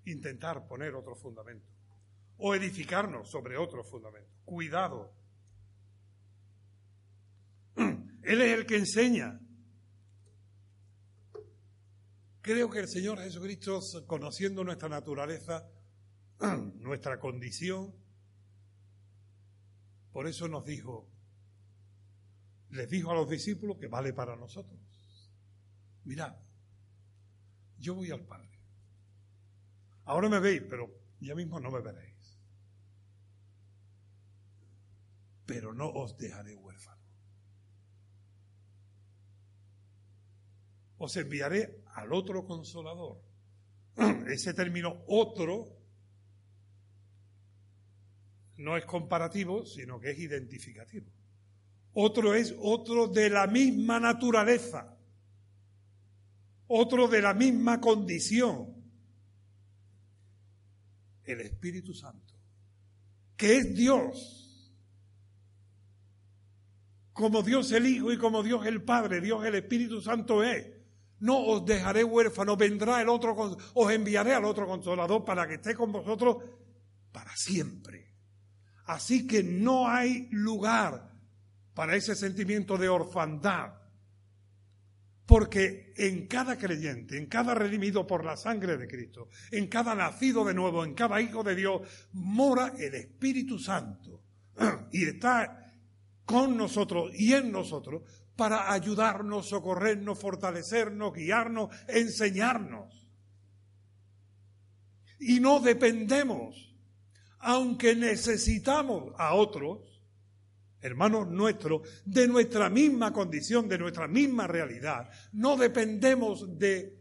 intentar 0.06 0.65
poner 0.67 0.95
otro 0.95 1.17
fundamento 1.17 1.67
o 2.38 2.56
edificarnos 2.56 3.30
sobre 3.30 3.58
otro 3.58 3.84
fundamento. 3.84 4.32
Cuidado. 4.45 5.13
Él 7.75 8.41
es 8.41 8.58
el 8.58 8.65
que 8.65 8.77
enseña, 8.77 9.40
Creo 12.41 12.71
que 12.71 12.80
el 12.80 12.88
Señor 12.88 13.19
Jesucristo, 13.19 13.82
conociendo 14.08 14.63
nuestra 14.63 14.89
naturaleza, 14.89 15.69
nuestra 16.80 17.19
condición, 17.19 17.93
por 20.12 20.27
eso 20.27 20.47
nos 20.47 20.65
dijo, 20.65 21.08
les 22.71 22.89
dijo 22.89 23.12
a 23.12 23.13
los 23.13 23.30
discípulos 23.30 23.77
que 23.77 23.88
vale 23.88 24.12
para 24.13 24.36
nosotros. 24.36 24.80
Mirad, 26.04 26.36
yo 27.77 27.93
voy 27.93 28.10
al 28.10 28.25
Padre. 28.25 28.60
Ahora 30.06 30.27
me 30.27 30.39
veis, 30.39 30.63
pero 30.67 30.89
ya 31.19 31.36
mismo 31.36 31.60
no 31.60 31.69
me 31.69 31.80
veréis. 31.80 32.39
Pero 35.45 35.73
no 35.73 35.89
os 35.89 36.17
dejaré 36.17 36.56
huérfano. 36.56 37.01
Os 40.97 41.15
enviaré 41.17 41.81
al 41.93 42.13
otro 42.13 42.45
consolador. 42.45 43.21
Ese 44.27 44.54
término 44.54 45.04
otro 45.08 45.77
no 48.58 48.77
es 48.77 48.86
comparativo, 48.86 49.65
sino 49.65 49.99
que 49.99 50.12
es 50.12 50.19
identificativo. 50.19 51.08
Otro 51.93 52.34
es 52.34 52.56
otro 52.60 53.08
de 53.08 53.30
la 53.30 53.47
misma 53.47 53.99
naturaleza, 53.99 54.97
otro 56.67 57.08
de 57.08 57.21
la 57.21 57.34
misma 57.34 57.82
condición, 57.82 58.73
el 61.25 61.41
Espíritu 61.41 61.93
Santo, 61.93 62.34
que 63.36 63.58
es 63.58 63.75
Dios. 63.75 64.38
Como 67.12 67.43
Dios 67.43 67.71
el 67.73 67.86
Hijo 67.88 68.12
y 68.13 68.17
como 68.17 68.41
Dios 68.41 68.65
el 68.65 68.84
Padre, 68.84 69.19
Dios 69.19 69.43
el 69.43 69.56
Espíritu 69.56 70.01
Santo 70.01 70.43
es 70.43 70.81
no 71.21 71.38
os 71.38 71.65
dejaré 71.65 72.03
huérfano, 72.03 72.57
vendrá 72.57 73.01
el 73.01 73.10
otro, 73.10 73.57
os 73.73 73.91
enviaré 73.91 74.34
al 74.34 74.45
otro 74.45 74.67
consolador 74.67 75.23
para 75.23 75.47
que 75.47 75.55
esté 75.55 75.75
con 75.75 75.91
vosotros 75.91 76.38
para 77.12 77.36
siempre. 77.36 78.13
Así 78.86 79.25
que 79.27 79.43
no 79.43 79.88
hay 79.88 80.27
lugar 80.31 81.12
para 81.73 81.95
ese 81.95 82.15
sentimiento 82.15 82.77
de 82.77 82.89
orfandad, 82.89 83.73
porque 85.25 85.93
en 85.95 86.27
cada 86.27 86.57
creyente, 86.57 87.17
en 87.17 87.27
cada 87.27 87.53
redimido 87.53 88.05
por 88.05 88.25
la 88.25 88.36
sangre 88.36 88.77
de 88.77 88.88
Cristo, 88.88 89.29
en 89.51 89.67
cada 89.67 89.95
nacido 89.95 90.43
de 90.43 90.53
nuevo, 90.53 90.84
en 90.84 90.93
cada 90.93 91.21
hijo 91.21 91.43
de 91.43 91.55
Dios, 91.55 91.81
mora 92.13 92.73
el 92.77 92.95
Espíritu 92.95 93.60
Santo 93.60 94.23
y 94.91 95.05
está 95.05 95.71
con 96.25 96.57
nosotros 96.57 97.12
y 97.13 97.34
en 97.34 97.51
nosotros 97.51 98.01
para 98.36 98.72
ayudarnos, 98.72 99.50
socorrernos, 99.50 100.20
fortalecernos, 100.20 101.13
guiarnos, 101.13 101.70
enseñarnos. 101.88 103.08
Y 105.20 105.39
no 105.39 105.60
dependemos, 105.60 106.76
aunque 107.39 107.96
necesitamos 107.96 109.13
a 109.17 109.36
otros, 109.36 110.04
hermanos 110.82 111.28
nuestros, 111.28 111.82
de 112.06 112.28
nuestra 112.28 112.70
misma 112.70 113.13
condición, 113.13 113.70
de 113.70 113.78
nuestra 113.78 114.08
misma 114.08 114.48
realidad. 114.48 115.10
No 115.32 115.58
dependemos 115.58 116.58
de 116.58 116.98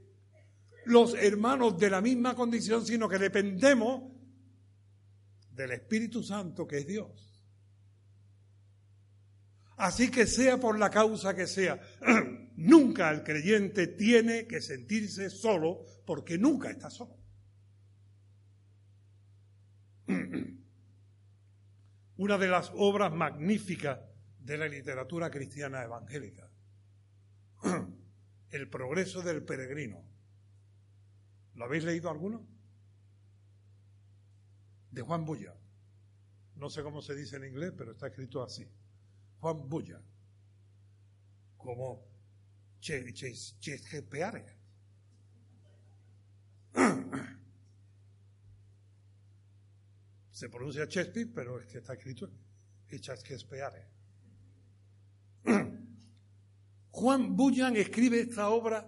los 0.85 1.14
hermanos 1.14 1.79
de 1.79 1.90
la 1.90 2.01
misma 2.01 2.35
condición, 2.35 2.85
sino 2.85 3.09
que 3.09 3.18
dependemos 3.18 4.12
del 5.53 5.72
Espíritu 5.72 6.22
Santo 6.22 6.66
que 6.66 6.78
es 6.78 6.87
Dios. 6.87 7.30
Así 9.81 10.11
que 10.11 10.26
sea 10.26 10.61
por 10.61 10.78
la 10.78 10.91
causa 10.91 11.35
que 11.35 11.47
sea, 11.47 11.81
nunca 12.57 13.11
el 13.11 13.22
creyente 13.22 13.87
tiene 13.87 14.47
que 14.47 14.61
sentirse 14.61 15.31
solo 15.31 15.87
porque 16.05 16.37
nunca 16.37 16.68
está 16.70 16.91
solo. 16.91 17.16
Una 22.18 22.37
de 22.37 22.49
las 22.49 22.70
obras 22.74 23.11
magníficas 23.11 24.01
de 24.39 24.59
la 24.59 24.68
literatura 24.68 25.31
cristiana 25.31 25.83
evangélica, 25.83 26.51
El 28.51 28.68
progreso 28.68 29.22
del 29.22 29.45
peregrino. 29.45 30.05
¿Lo 31.55 31.64
habéis 31.64 31.85
leído 31.85 32.11
alguno? 32.11 32.47
De 34.91 35.01
Juan 35.01 35.24
Bulla. 35.24 35.55
No 36.57 36.68
sé 36.68 36.83
cómo 36.83 37.01
se 37.01 37.14
dice 37.14 37.37
en 37.37 37.45
inglés, 37.45 37.72
pero 37.74 37.93
está 37.93 38.09
escrito 38.09 38.43
así. 38.43 38.68
Juan 39.41 39.68
Bulla, 39.68 40.01
como 41.57 42.07
Chesquepeare. 42.80 44.57
Se 50.30 50.49
pronuncia 50.51 50.86
Chespi, 50.86 51.24
pero 51.24 51.59
es 51.59 51.66
que 51.66 51.78
está 51.78 51.95
escrito 51.95 52.30
Chesquepeare. 52.88 53.88
Juan 56.91 57.34
Bullan 57.34 57.76
escribe 57.76 58.20
esta 58.20 58.51
obra, 58.51 58.86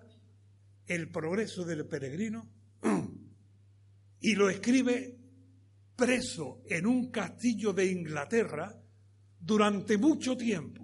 El 0.86 1.09
progreso 1.11 1.64
del 1.64 1.86
peregrino, 1.86 2.46
y 4.20 4.34
lo 4.34 4.50
escribe 4.50 5.16
preso 5.96 6.62
en 6.66 6.86
un 6.86 7.11
castillo 7.11 7.72
de 7.72 7.86
Inglaterra 7.86 8.82
durante 9.43 9.99
mucho 9.99 10.36
tiempo. 10.36 10.82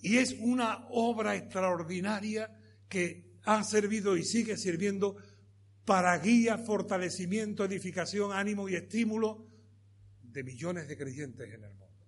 Y 0.00 0.18
es 0.18 0.36
una 0.38 0.86
obra 0.90 1.34
extraordinaria 1.34 2.50
que 2.88 3.38
ha 3.44 3.64
servido 3.64 4.16
y 4.16 4.22
sigue 4.22 4.56
sirviendo 4.56 5.16
para 5.86 6.18
guía, 6.18 6.58
fortalecimiento, 6.58 7.64
edificación, 7.64 8.32
ánimo 8.32 8.68
y 8.68 8.74
estímulo 8.74 9.46
de 10.22 10.44
millones 10.44 10.88
de 10.88 10.96
creyentes 10.96 11.48
en 11.52 11.64
el 11.64 11.74
mundo. 11.74 12.06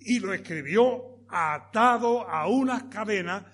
Y 0.00 0.18
lo 0.18 0.34
escribió 0.34 1.24
atado 1.28 2.28
a 2.28 2.48
unas 2.48 2.84
cadenas 2.84 3.44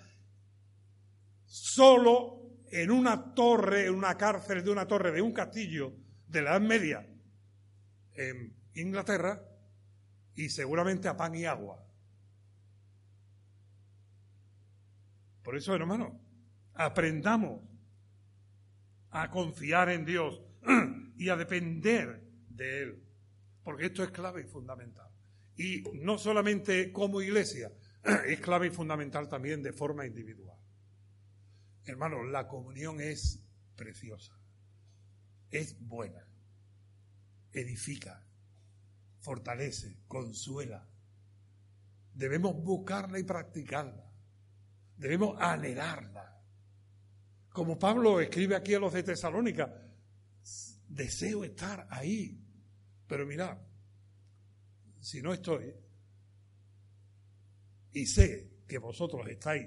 solo 1.45 2.65
en 2.71 2.91
una 2.91 3.33
torre, 3.33 3.87
en 3.87 3.95
una 3.95 4.17
cárcel 4.17 4.65
de 4.65 4.71
una 4.71 4.87
torre 4.87 5.13
de 5.13 5.23
un 5.23 5.33
castillo 5.33 5.95
de 6.27 6.43
la 6.43 6.51
Edad 6.51 6.61
Media 6.61 7.07
en 8.15 8.57
Inglaterra 8.75 9.48
y 10.39 10.51
seguramente 10.51 11.09
a 11.09 11.17
pan 11.17 11.35
y 11.35 11.47
agua. 11.47 11.85
Por 15.43 15.57
eso, 15.57 15.75
hermano, 15.75 16.21
aprendamos 16.75 17.61
a 19.11 19.29
confiar 19.31 19.89
en 19.89 20.05
Dios 20.05 20.41
y 21.17 21.29
a 21.29 21.35
depender 21.35 22.23
de 22.51 22.83
Él, 22.83 23.05
porque 23.65 23.87
esto 23.87 24.05
es 24.05 24.13
clave 24.13 24.43
y 24.43 24.45
fundamental. 24.45 25.11
Y 25.57 25.83
no 25.95 26.19
solamente 26.19 26.93
como 26.93 27.21
iglesia, 27.21 27.73
es 28.29 28.39
clave 28.39 28.69
y 28.69 28.71
fundamental 28.71 29.29
también 29.29 29.61
de 29.61 29.73
forma 29.73 30.07
individual. 30.07 30.57
Hermano, 31.85 32.23
la 32.23 32.47
comunión 32.47 33.01
es 33.01 33.43
preciosa, 33.75 34.39
es 35.51 35.77
buena, 35.81 36.25
edifica, 37.53 38.28
fortalece, 39.21 39.99
consuela. 40.07 40.89
Debemos 42.15 42.63
buscarla 42.63 43.19
y 43.19 43.25
practicarla. 43.25 44.11
Debemos 44.97 45.37
anhelarla. 45.41 46.43
Como 47.51 47.79
Pablo 47.79 48.21
escribe 48.21 48.57
aquí 48.57 48.75
a 48.75 48.81
los 48.81 48.93
de 48.93 49.03
Tesalónica, 49.03 49.73
deseo 50.89 51.45
estar 51.45 51.87
ahí. 51.91 52.45
Pero 53.07 53.27
mirad, 53.27 53.59
si 55.01 55.23
no 55.23 55.33
estoy, 55.33 55.75
y 57.93 58.07
sé 58.07 58.65
que 58.67 58.79
vosotros 58.79 59.27
estáis 59.29 59.67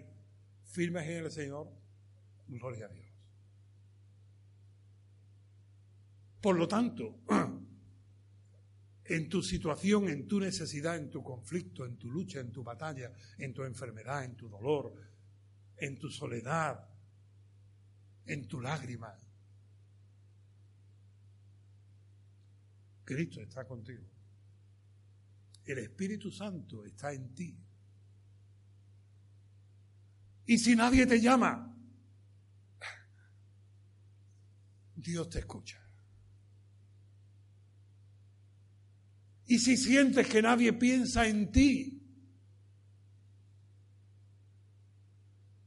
firmes 0.64 1.08
en 1.08 1.26
el 1.26 1.32
Señor, 1.32 1.72
gloria 2.48 2.86
a 2.86 2.90
Dios. 2.90 3.08
Por 6.42 6.58
lo 6.58 6.68
tanto, 6.68 7.20
en 9.12 9.28
tu 9.28 9.44
situación, 9.44 10.08
en 10.08 10.26
tu 10.26 10.40
necesidad, 10.40 10.96
en 10.96 11.10
tu 11.10 11.22
conflicto, 11.22 11.86
en 11.86 11.98
tu 11.98 12.10
lucha, 12.10 12.40
en 12.40 12.52
tu 12.52 12.64
batalla, 12.64 13.12
en 13.38 13.54
tu 13.54 13.64
enfermedad, 13.64 14.24
en 14.24 14.38
tu 14.38 14.48
dolor, 14.48 14.94
en 15.76 16.00
tu 16.00 16.10
soledad, 16.10 16.88
en 18.26 18.48
tu 18.48 18.62
lágrima. 18.62 19.14
Cristo 23.04 23.42
está 23.42 23.66
contigo. 23.66 24.08
El 25.66 25.80
Espíritu 25.80 26.32
Santo 26.32 26.86
está 26.86 27.12
en 27.12 27.36
ti. 27.36 27.58
Y 30.46 30.58
si 30.58 30.74
nadie 30.74 31.06
te 31.06 31.20
llama, 31.20 31.78
Dios 34.96 35.30
te 35.30 35.40
escucha. 35.40 35.81
Y 39.52 39.60
si 39.60 39.76
sientes 39.76 40.30
que 40.30 40.42
nadie 40.42 40.72
piensa 40.72 41.28
en 41.28 41.52
ti, 41.52 42.02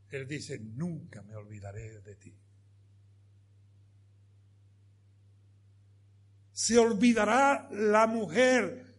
Él 0.08 0.26
dice, 0.26 0.58
nunca 0.58 1.20
me 1.20 1.36
olvidaré 1.36 2.00
de 2.00 2.16
ti. 2.16 2.34
¿Se 6.50 6.78
olvidará 6.78 7.68
la 7.72 8.06
mujer 8.06 8.96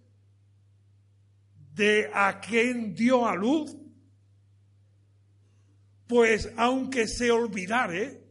de 1.73 2.11
a 2.13 2.39
quien 2.39 2.93
dio 2.93 3.27
a 3.27 3.35
luz? 3.35 3.75
Pues 6.05 6.51
aunque 6.57 7.07
se 7.07 7.31
olvidare, 7.31 8.21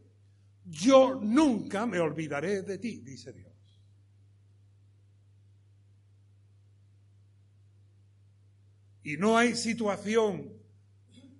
yo 0.63 1.19
nunca 1.21 1.85
me 1.85 1.99
olvidaré 1.99 2.61
de 2.61 2.77
ti, 2.77 3.01
dice 3.01 3.33
Dios. 3.33 3.54
Y 9.05 9.17
no 9.17 9.37
hay 9.37 9.55
situación, 9.55 10.51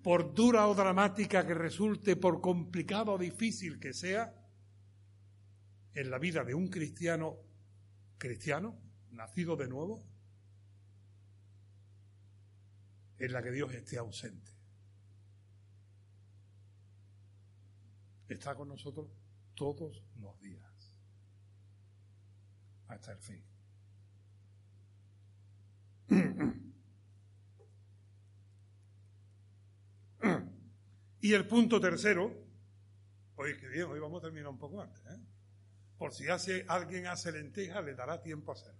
por 0.03 0.35
dura 0.35 0.67
o 0.67 0.75
dramática 0.75 1.47
que 1.47 1.55
resulte, 1.55 2.15
por 2.15 2.39
complicado 2.39 3.13
o 3.13 3.17
difícil 3.17 3.79
que 3.79 3.91
sea, 3.91 4.31
en 5.95 6.11
la 6.11 6.19
vida 6.19 6.43
de 6.43 6.53
un 6.53 6.67
cristiano 6.67 7.39
cristiano, 8.19 8.77
nacido 9.13 9.55
de 9.55 9.67
nuevo, 9.67 10.05
en 13.17 13.33
la 13.33 13.41
que 13.41 13.49
Dios 13.49 13.73
esté 13.73 13.97
ausente. 13.97 14.51
Está 18.27 18.53
con 18.53 18.67
nosotros 18.67 19.09
todos 19.55 20.03
los 20.21 20.39
días, 20.39 20.93
hasta 22.89 23.11
el 23.11 23.17
fin. 23.17 23.43
Y 31.25 31.33
el 31.33 31.47
punto 31.47 31.81
tercero, 31.81 32.31
oye, 33.33 33.57
qué 33.57 33.67
bien, 33.67 33.85
hoy 33.85 33.99
vamos 33.99 34.19
a 34.19 34.25
terminar 34.27 34.49
un 34.49 34.59
poco 34.59 34.79
antes, 34.79 35.03
¿eh? 35.07 35.19
Por 35.97 36.13
si 36.13 36.27
hace, 36.27 36.65
alguien 36.67 37.07
hace 37.07 37.31
lenteja, 37.31 37.81
le 37.81 37.95
dará 37.95 38.21
tiempo 38.21 38.51
a 38.51 38.53
hacerlo. 38.53 38.79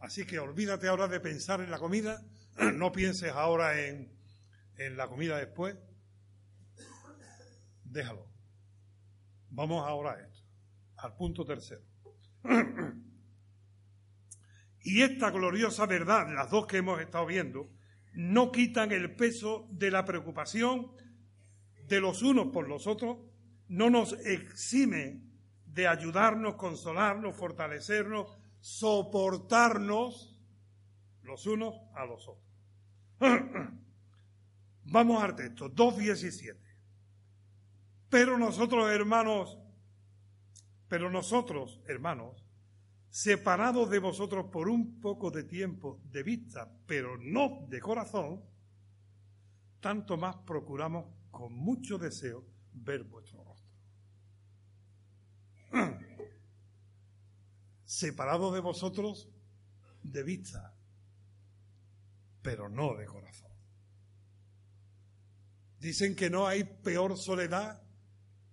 Así 0.00 0.26
que 0.26 0.40
olvídate 0.40 0.88
ahora 0.88 1.06
de 1.06 1.20
pensar 1.20 1.60
en 1.60 1.70
la 1.70 1.78
comida, 1.78 2.20
no 2.74 2.90
pienses 2.90 3.30
ahora 3.30 3.80
en, 3.80 4.12
en 4.76 4.96
la 4.96 5.06
comida 5.06 5.36
después, 5.36 5.76
déjalo. 7.84 8.28
Vamos 9.50 9.86
ahora 9.86 10.14
a 10.14 10.20
esto, 10.20 10.42
al 10.96 11.14
punto 11.14 11.44
tercero. 11.44 11.84
Y 14.80 15.02
esta 15.02 15.30
gloriosa 15.30 15.86
verdad, 15.86 16.26
las 16.34 16.50
dos 16.50 16.66
que 16.66 16.78
hemos 16.78 17.00
estado 17.00 17.26
viendo, 17.26 17.70
no 18.14 18.50
quitan 18.50 18.90
el 18.90 19.14
peso 19.14 19.68
de 19.70 19.92
la 19.92 20.04
preocupación 20.04 20.90
de 21.88 22.00
los 22.00 22.22
unos 22.22 22.48
por 22.48 22.68
los 22.68 22.86
otros, 22.86 23.18
no 23.68 23.90
nos 23.90 24.12
exime 24.24 25.22
de 25.66 25.88
ayudarnos, 25.88 26.56
consolarnos, 26.56 27.34
fortalecernos, 27.34 28.36
soportarnos 28.60 30.38
los 31.22 31.46
unos 31.46 31.74
a 31.94 32.04
los 32.04 32.28
otros. 32.28 32.48
Vamos 34.84 35.22
al 35.22 35.36
texto, 35.36 35.70
2.17. 35.70 36.56
Pero 38.08 38.38
nosotros, 38.38 38.90
hermanos, 38.90 39.58
pero 40.88 41.10
nosotros, 41.10 41.80
hermanos, 41.86 42.44
separados 43.10 43.90
de 43.90 43.98
vosotros 43.98 44.46
por 44.50 44.68
un 44.68 45.00
poco 45.00 45.30
de 45.30 45.44
tiempo 45.44 46.00
de 46.04 46.22
vista, 46.22 46.70
pero 46.86 47.18
no 47.18 47.66
de 47.68 47.80
corazón, 47.80 48.42
tanto 49.80 50.16
más 50.16 50.36
procuramos 50.36 51.17
con 51.30 51.52
mucho 51.52 51.98
deseo 51.98 52.44
ver 52.72 53.04
vuestro 53.04 53.44
rostro. 53.44 53.68
Separado 57.84 58.52
de 58.52 58.60
vosotros 58.60 59.28
de 60.02 60.22
vista, 60.22 60.74
pero 62.42 62.68
no 62.68 62.94
de 62.94 63.06
corazón. 63.06 63.52
Dicen 65.78 66.16
que 66.16 66.28
no 66.28 66.46
hay 66.46 66.64
peor 66.64 67.16
soledad 67.16 67.82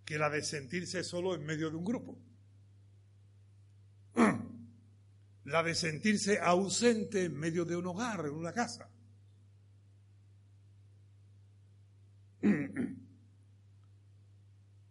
que 0.05 0.19
la 0.19 0.29
de 0.29 0.43
sentirse 0.43 1.03
solo 1.03 1.33
en 1.33 1.43
medio 1.43 1.69
de 1.71 1.77
un 1.77 1.83
grupo. 1.83 2.21
La 5.45 5.61
de 5.61 5.75
sentirse 5.75 6.39
ausente 6.39 7.25
en 7.25 7.37
medio 7.37 7.65
de 7.65 7.75
un 7.75 7.85
hogar, 7.85 8.25
en 8.25 8.33
una 8.33 8.51
casa. 8.51 8.89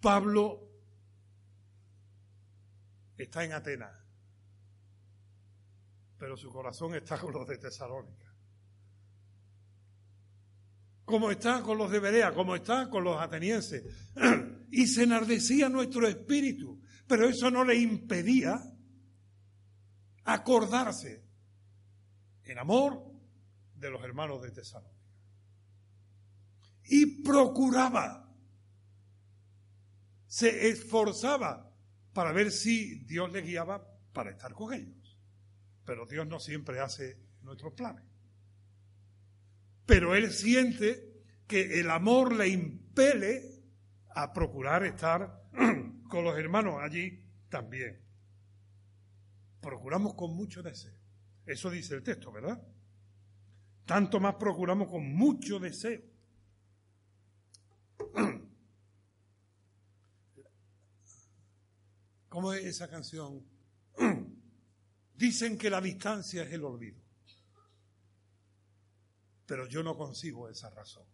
Pablo 0.04 0.60
está 3.16 3.42
en 3.42 3.54
Atenas, 3.54 3.90
pero 6.18 6.36
su 6.36 6.52
corazón 6.52 6.94
está 6.94 7.18
con 7.18 7.32
los 7.32 7.48
de 7.48 7.56
Tesalónica. 7.56 8.30
como 11.06 11.30
está 11.30 11.62
con 11.62 11.78
los 11.78 11.90
de 11.90 12.00
Berea, 12.00 12.34
como 12.34 12.54
está 12.54 12.90
con 12.90 13.02
los 13.02 13.18
atenienses. 13.18 13.82
y 14.70 14.86
se 14.86 15.04
enardecía 15.04 15.70
nuestro 15.70 16.06
espíritu, 16.06 16.82
pero 17.06 17.26
eso 17.26 17.50
no 17.50 17.64
le 17.64 17.76
impedía 17.76 18.62
acordarse 20.24 21.24
en 22.42 22.58
amor 22.58 23.10
de 23.74 23.90
los 23.90 24.04
hermanos 24.04 24.42
de 24.42 24.50
Tesalónica. 24.50 25.16
Y 26.90 27.22
procuraba, 27.22 28.23
se 30.34 30.68
esforzaba 30.68 31.72
para 32.12 32.32
ver 32.32 32.50
si 32.50 33.04
Dios 33.04 33.30
le 33.30 33.42
guiaba 33.42 33.86
para 34.12 34.32
estar 34.32 34.52
con 34.52 34.74
ellos. 34.74 35.16
Pero 35.84 36.06
Dios 36.06 36.26
no 36.26 36.40
siempre 36.40 36.80
hace 36.80 37.20
nuestros 37.42 37.72
planes. 37.74 38.02
Pero 39.86 40.16
él 40.16 40.32
siente 40.32 41.22
que 41.46 41.78
el 41.78 41.88
amor 41.88 42.34
le 42.34 42.48
impele 42.48 43.62
a 44.08 44.32
procurar 44.32 44.84
estar 44.84 45.44
con 46.10 46.24
los 46.24 46.36
hermanos 46.36 46.82
allí 46.82 47.24
también. 47.48 48.04
Procuramos 49.60 50.14
con 50.14 50.34
mucho 50.34 50.64
deseo. 50.64 50.98
Eso 51.46 51.70
dice 51.70 51.94
el 51.94 52.02
texto, 52.02 52.32
¿verdad? 52.32 52.60
Tanto 53.84 54.18
más 54.18 54.34
procuramos 54.34 54.88
con 54.88 55.14
mucho 55.14 55.60
deseo. 55.60 56.02
¿Cómo 62.34 62.52
es 62.52 62.64
esa 62.64 62.90
canción? 62.90 63.46
Dicen 65.14 65.56
que 65.56 65.70
la 65.70 65.80
distancia 65.80 66.42
es 66.42 66.52
el 66.52 66.64
olvido. 66.64 67.00
Pero 69.46 69.68
yo 69.68 69.84
no 69.84 69.96
consigo 69.96 70.48
esa 70.48 70.68
razón. 70.70 71.06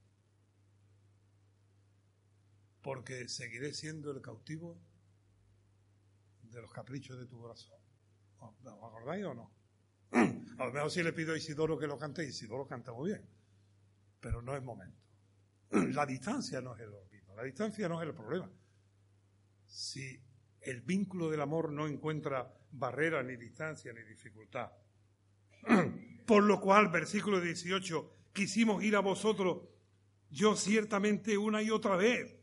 Porque 2.81 3.29
seguiré 3.29 3.75
siendo 3.75 4.11
el 4.13 4.23
cautivo 4.23 4.81
de 6.41 6.63
los 6.63 6.73
caprichos 6.73 7.19
de 7.19 7.27
tu 7.27 7.39
corazón. 7.39 7.79
¿Os 8.39 8.55
acordáis 8.67 9.27
o 9.27 9.35
no? 9.35 9.53
A 10.59 10.65
lo 10.65 10.73
mejor 10.73 10.91
si 10.91 11.03
le 11.03 11.13
pido 11.13 11.35
a 11.35 11.37
Isidoro 11.37 11.79
que 11.79 11.87
lo 11.87 11.99
cante, 11.99 12.25
Isidoro 12.25 12.67
canta 12.67 12.95
muy 12.95 13.11
bien. 13.11 13.29
Pero 14.21 14.41
no 14.41 14.57
es 14.57 14.63
momento. 14.63 15.03
La 15.93 16.07
distancia 16.07 16.63
no 16.63 16.75
es 16.75 16.81
el 16.81 16.95
olvido. 16.95 17.37
La 17.37 17.43
distancia 17.43 17.91
no 17.91 18.01
es 18.01 18.09
el 18.09 18.15
problema. 18.15 18.51
Si 19.67 20.30
el 20.63 20.83
vínculo 20.83 21.31
del 21.31 21.41
amor 21.41 21.73
no 21.73 21.87
encuentra 21.87 22.53
barrera, 22.73 23.23
ni 23.23 23.37
distancia, 23.37 23.93
ni 23.93 24.03
dificultad. 24.03 24.71
Por 26.27 26.45
lo 26.45 26.61
cual, 26.61 26.89
versículo 26.89 27.41
18, 27.41 28.29
quisimos 28.33 28.83
ir 28.85 28.97
a 28.97 29.01
vosotros, 29.01 29.63
yo 30.31 30.57
ciertamente 30.57 31.37
una 31.37 31.63
y 31.63 31.71
otra 31.71 31.97
vez. 31.97 32.37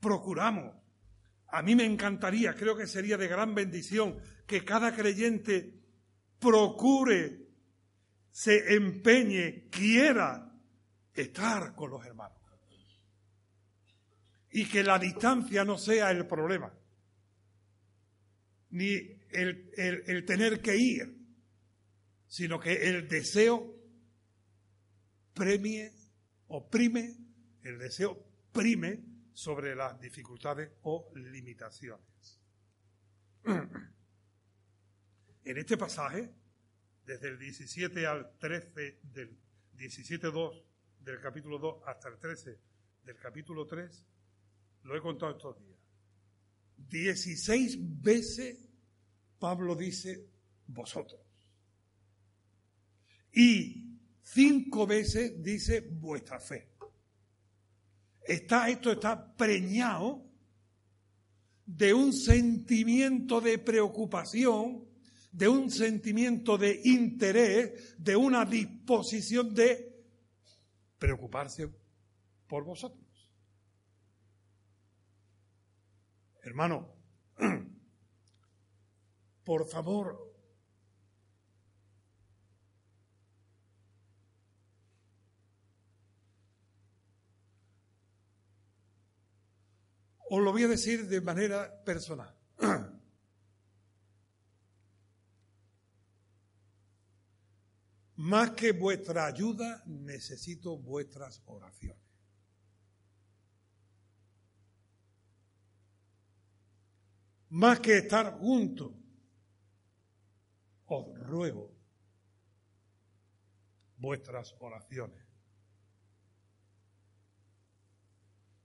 Procuramos. 0.00 0.74
A 1.48 1.62
mí 1.62 1.74
me 1.74 1.84
encantaría, 1.84 2.54
creo 2.54 2.76
que 2.76 2.86
sería 2.86 3.16
de 3.16 3.28
gran 3.28 3.54
bendición, 3.54 4.18
que 4.46 4.64
cada 4.64 4.94
creyente 4.94 5.80
procure, 6.38 7.44
se 8.30 8.74
empeñe, 8.74 9.68
quiera 9.70 10.52
estar 11.14 11.74
con 11.74 11.90
los 11.90 12.04
hermanos. 12.04 12.38
Y 14.50 14.66
que 14.66 14.84
la 14.84 14.98
distancia 14.98 15.64
no 15.64 15.78
sea 15.78 16.10
el 16.10 16.26
problema, 16.26 16.72
ni 18.74 18.94
el, 19.30 19.70
el 19.76 20.24
tener 20.24 20.60
que 20.60 20.76
ir, 20.76 21.16
sino 22.26 22.58
que 22.58 22.72
el 22.88 23.08
deseo 23.08 23.72
premie 25.32 25.92
o 26.48 26.68
prime, 26.68 27.16
el 27.62 27.78
deseo 27.78 28.20
prime 28.52 29.00
sobre 29.32 29.76
las 29.76 30.00
dificultades 30.00 30.72
o 30.82 31.10
limitaciones. 31.14 32.40
En 35.46 35.58
este 35.58 35.76
pasaje, 35.76 36.32
desde 37.04 37.28
el 37.28 37.38
17 37.38 38.06
al 38.06 38.38
13 38.38 39.00
del 39.02 39.38
17.2 39.76 40.64
del 41.00 41.20
capítulo 41.20 41.58
2 41.58 41.82
hasta 41.86 42.08
el 42.08 42.18
13 42.18 42.58
del 43.04 43.18
capítulo 43.18 43.66
3, 43.66 44.06
lo 44.84 44.96
he 44.96 45.02
contado 45.02 45.32
estos 45.32 45.58
días. 45.58 45.73
16 46.76 47.78
veces 48.00 48.58
Pablo 49.38 49.74
dice 49.74 50.28
vosotros. 50.66 51.20
Y 53.32 53.98
cinco 54.22 54.86
veces 54.86 55.42
dice 55.42 55.80
vuestra 55.80 56.38
fe. 56.38 56.68
Está, 58.22 58.68
esto 58.70 58.92
está 58.92 59.36
preñado 59.36 60.24
de 61.66 61.92
un 61.92 62.12
sentimiento 62.12 63.40
de 63.40 63.58
preocupación 63.58 64.84
de 65.34 65.48
un 65.48 65.68
sentimiento 65.68 66.56
de 66.56 66.80
interés, 66.84 67.96
de 67.98 68.14
una 68.14 68.44
disposición 68.44 69.52
de 69.52 69.92
preocuparse 70.96 71.68
por 72.46 72.64
vosotros. 72.64 73.03
Hermano, 76.44 76.94
por 79.44 79.66
favor, 79.66 80.36
os 90.28 90.42
lo 90.42 90.52
voy 90.52 90.64
a 90.64 90.68
decir 90.68 91.08
de 91.08 91.22
manera 91.22 91.82
personal. 91.82 92.36
Más 98.16 98.50
que 98.50 98.72
vuestra 98.72 99.24
ayuda, 99.24 99.82
necesito 99.86 100.76
vuestras 100.76 101.42
oraciones. 101.46 102.13
Más 107.54 107.80
que 107.80 107.98
estar 107.98 108.38
juntos, 108.38 108.92
os 110.86 111.18
ruego 111.20 111.72
vuestras 113.96 114.54
oraciones. 114.58 115.24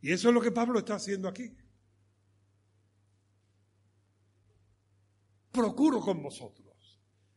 Y 0.02 0.12
eso 0.12 0.30
es 0.30 0.34
lo 0.34 0.42
que 0.42 0.52
Pablo 0.52 0.80
está 0.80 0.96
haciendo 0.96 1.28
aquí. 1.28 1.56
Procuro 5.52 6.00
con 6.00 6.24
vosotros 6.24 6.70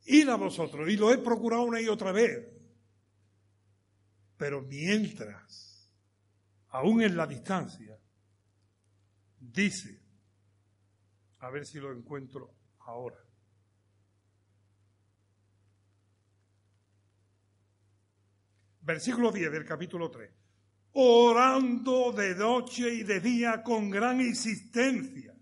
id 0.05 0.29
a 0.29 0.37
vosotros. 0.37 0.89
Y 0.89 0.97
lo 0.97 1.13
he 1.13 1.19
procurado 1.19 1.63
una 1.63 1.81
y 1.81 1.89
otra 1.89 2.13
vez. 2.13 2.49
Pero 4.37 4.63
mientras, 4.63 5.91
aún 6.69 7.03
en 7.03 7.17
la 7.17 7.27
distancia, 7.27 7.99
dice, 9.39 10.02
a 11.43 11.51
ver 11.51 11.67
si 11.67 11.79
lo 11.81 11.93
encuentro 11.93 12.55
ahora. 12.87 13.19
Versículo 18.81 19.33
10 19.33 19.51
del 19.51 19.65
capítulo 19.65 20.11
3. 20.11 20.31
Orando 20.95 22.13
de 22.13 22.35
noche 22.35 22.95
y 22.95 23.03
de 23.03 23.21
día 23.21 23.63
con 23.63 23.91
gran 23.91 24.21
insistencia 24.21 25.35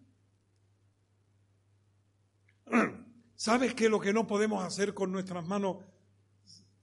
¿Sabes 3.34 3.74
que 3.74 3.88
lo 3.88 3.98
que 3.98 4.12
no 4.12 4.26
podemos 4.26 4.64
hacer 4.64 4.94
con 4.94 5.10
nuestras 5.10 5.46
manos 5.46 5.78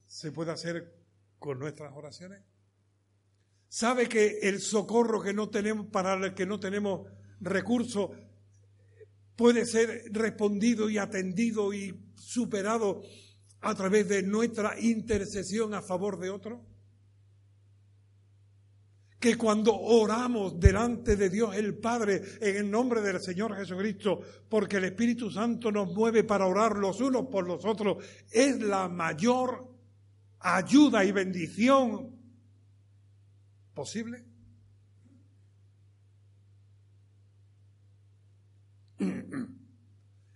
se 0.06 0.32
puede 0.32 0.52
hacer 0.52 0.94
con 1.38 1.58
nuestras 1.58 1.92
oraciones? 1.94 2.44
¿Sabe 3.68 4.08
que 4.08 4.40
el 4.42 4.60
socorro 4.60 5.20
que 5.20 5.32
no 5.32 5.48
tenemos 5.48 5.86
para 5.86 6.14
el 6.14 6.34
que 6.34 6.46
no 6.46 6.60
tenemos 6.60 7.08
recursos 7.40 8.10
puede 9.38 9.66
ser 9.66 10.02
respondido 10.10 10.90
y 10.90 10.98
atendido 10.98 11.72
y 11.72 11.96
superado 12.16 13.02
a 13.60 13.72
través 13.76 14.08
de 14.08 14.24
nuestra 14.24 14.78
intercesión 14.80 15.74
a 15.74 15.80
favor 15.80 16.18
de 16.18 16.30
otro? 16.30 16.66
que 19.20 19.36
cuando 19.36 19.74
oramos 19.76 20.60
delante 20.60 21.16
de 21.16 21.28
Dios 21.28 21.56
el 21.56 21.76
Padre 21.76 22.22
en 22.40 22.56
el 22.56 22.70
nombre 22.70 23.00
del 23.00 23.20
Señor 23.20 23.56
Jesucristo, 23.56 24.20
porque 24.48 24.76
el 24.76 24.84
Espíritu 24.84 25.28
Santo 25.28 25.72
nos 25.72 25.92
mueve 25.92 26.22
para 26.22 26.46
orar 26.46 26.76
los 26.76 27.00
unos 27.00 27.26
por 27.26 27.44
los 27.44 27.64
otros, 27.64 28.04
es 28.30 28.60
la 28.60 28.88
mayor 28.88 29.68
ayuda 30.38 31.04
y 31.04 31.10
bendición 31.10 32.16
posible. 33.74 34.24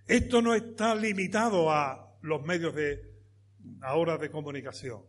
Esto 0.06 0.42
no 0.42 0.54
está 0.54 0.94
limitado 0.94 1.70
a 1.70 2.16
los 2.22 2.42
medios 2.42 2.74
de 2.74 3.12
ahora 3.80 4.18
de 4.18 4.30
comunicación. 4.30 5.02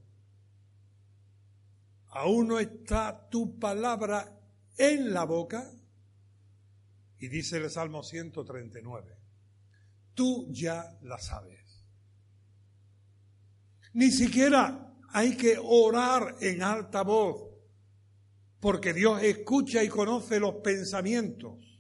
aún 2.16 2.48
no 2.48 2.60
está 2.60 3.28
tu 3.30 3.58
palabra 3.58 4.40
en 4.78 5.14
la 5.14 5.24
boca. 5.24 5.72
Y 7.18 7.28
dice 7.28 7.58
el 7.58 7.70
Salmo 7.70 8.04
139, 8.04 9.18
tú 10.14 10.48
ya 10.52 10.98
la 11.02 11.18
sabes. 11.18 11.86
Ni 13.94 14.12
siquiera 14.12 14.94
hay 15.10 15.38
que 15.38 15.58
orar 15.62 16.36
en 16.42 16.64
alta 16.64 17.04
voz, 17.04 17.50
porque 18.60 18.94
Dios 18.94 19.24
escucha 19.24 19.84
y 19.84 19.90
conoce 19.90 20.40
los 20.40 20.56
pensamientos. 20.56 21.73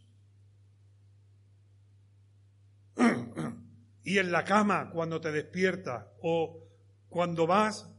Y 4.13 4.19
en 4.19 4.31
la 4.31 4.45
cama, 4.45 4.91
cuando 4.91 5.19
te 5.19 5.31
despiertas 5.31 6.05
o 6.21 6.69
cuando 7.09 7.47
vas 7.47 7.89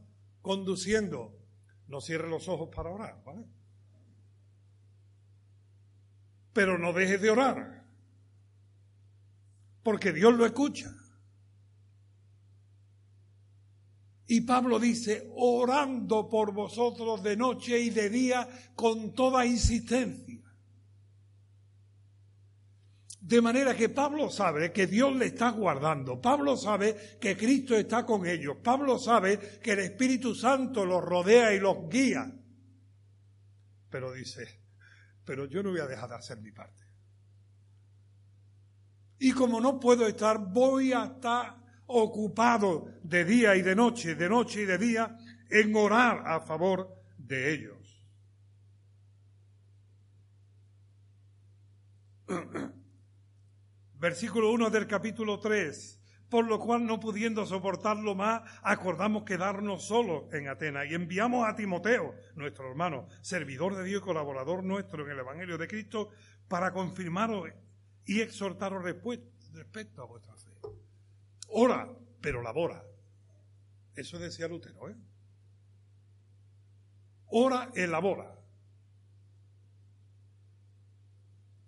conduciendo, 0.41 1.37
no 1.87 1.99
cierres 1.99 2.29
los 2.29 2.47
ojos 2.47 2.69
para 2.73 2.89
orar, 2.89 3.21
¿vale? 3.25 3.45
Pero 6.53 6.77
no 6.77 6.93
dejes 6.93 7.21
de 7.21 7.29
orar, 7.29 7.85
porque 9.83 10.13
Dios 10.13 10.33
lo 10.35 10.45
escucha. 10.45 10.89
Y 14.25 14.39
Pablo 14.39 14.79
dice, 14.79 15.29
orando 15.35 16.29
por 16.29 16.53
vosotros 16.53 17.23
de 17.23 17.35
noche 17.35 17.77
y 17.77 17.89
de 17.89 18.09
día 18.09 18.47
con 18.73 19.13
toda 19.13 19.45
insistencia. 19.45 20.41
De 23.25 23.41
manera 23.41 23.75
que 23.75 23.89
Pablo 23.89 24.29
sabe 24.29 24.71
que 24.71 24.85
Dios 24.85 25.15
le 25.15 25.25
está 25.25 25.49
guardando, 25.49 26.21
Pablo 26.21 26.55
sabe 26.55 27.17
que 27.19 27.35
Cristo 27.35 27.75
está 27.75 28.05
con 28.05 28.23
ellos, 28.27 28.57
Pablo 28.63 28.99
sabe 28.99 29.59
que 29.59 29.71
el 29.71 29.79
Espíritu 29.79 30.35
Santo 30.35 30.85
los 30.85 31.03
rodea 31.03 31.51
y 31.51 31.59
los 31.59 31.89
guía. 31.89 32.31
Pero 33.89 34.13
dice, 34.13 34.61
pero 35.25 35.47
yo 35.47 35.63
no 35.63 35.71
voy 35.71 35.79
a 35.79 35.87
dejar 35.87 36.09
de 36.09 36.15
hacer 36.17 36.39
mi 36.39 36.51
parte. 36.51 36.83
Y 39.17 39.31
como 39.31 39.59
no 39.59 39.79
puedo 39.79 40.05
estar, 40.05 40.37
voy 40.37 40.93
a 40.93 41.05
estar 41.05 41.57
ocupado 41.87 42.93
de 43.01 43.25
día 43.25 43.55
y 43.55 43.63
de 43.63 43.75
noche, 43.75 44.13
de 44.13 44.29
noche 44.29 44.61
y 44.61 44.65
de 44.65 44.77
día, 44.77 45.17
en 45.49 45.75
orar 45.75 46.27
a 46.27 46.41
favor 46.41 47.01
de 47.17 47.53
ellos. 47.53 48.05
Versículo 53.97 54.51
1 54.51 54.69
del 54.69 54.87
capítulo 54.87 55.39
3. 55.39 56.01
Por 56.29 56.47
lo 56.47 56.59
cual, 56.59 56.85
no 56.85 56.99
pudiendo 56.99 57.45
soportarlo 57.45 58.15
más, 58.15 58.41
acordamos 58.63 59.23
quedarnos 59.23 59.85
solos 59.85 60.25
en 60.33 60.47
Atenas 60.47 60.87
y 60.89 60.95
enviamos 60.95 61.47
a 61.47 61.55
Timoteo, 61.55 62.15
nuestro 62.35 62.67
hermano, 62.69 63.07
servidor 63.21 63.75
de 63.75 63.83
Dios 63.83 64.01
y 64.01 64.05
colaborador 64.05 64.63
nuestro 64.63 65.05
en 65.05 65.11
el 65.11 65.19
Evangelio 65.19 65.57
de 65.57 65.67
Cristo, 65.67 66.09
para 66.47 66.73
confirmaros 66.73 67.49
y 68.05 68.21
exhortaros 68.21 68.83
respecto 68.83 70.01
a 70.01 70.05
vuestra 70.05 70.35
fe. 70.35 70.51
Ora, 71.49 71.87
pero 72.21 72.41
labora. 72.41 72.83
Eso 73.95 74.19
decía 74.19 74.47
Lutero, 74.47 74.89
¿eh? 74.89 74.95
Ora, 77.27 77.69
elabora. 77.75 78.35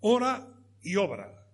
Ora 0.01 0.47
y 0.81 0.95
obra. 0.95 1.46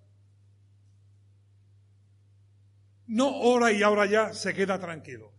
No 3.14 3.30
ora 3.42 3.72
y 3.72 3.84
ahora 3.84 4.08
ya 4.08 4.34
se 4.34 4.56
queda 4.56 4.80
tranquilo. 4.80 5.36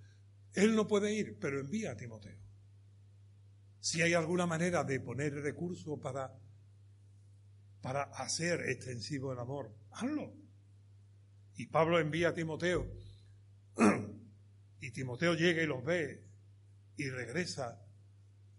Él 0.53 0.77
no 0.77 0.87
puede 0.87 1.13
ir, 1.13 1.41
pero 1.41 1.59
envía 1.59 1.91
a 1.91 1.97
Timoteo. 1.97 2.39
Si 3.81 4.01
hay 4.01 4.15
alguna 4.15 4.47
manera 4.47 4.85
de 4.85 5.01
poner 5.01 5.35
recursos 5.35 5.99
para, 5.99 6.33
para 7.83 8.05
hacer 8.05 8.61
extensivo 8.69 9.33
el 9.33 9.41
amor, 9.41 9.77
hazlo. 9.91 10.37
Y 11.57 11.67
Pablo 11.67 11.99
envía 11.99 12.29
a 12.29 12.35
Timoteo. 12.35 12.87
Y 14.81 14.91
Timoteo 14.91 15.33
llega 15.33 15.63
y 15.63 15.67
los 15.67 15.83
ve 15.83 16.29
y 16.99 17.09
regresa 17.09 17.83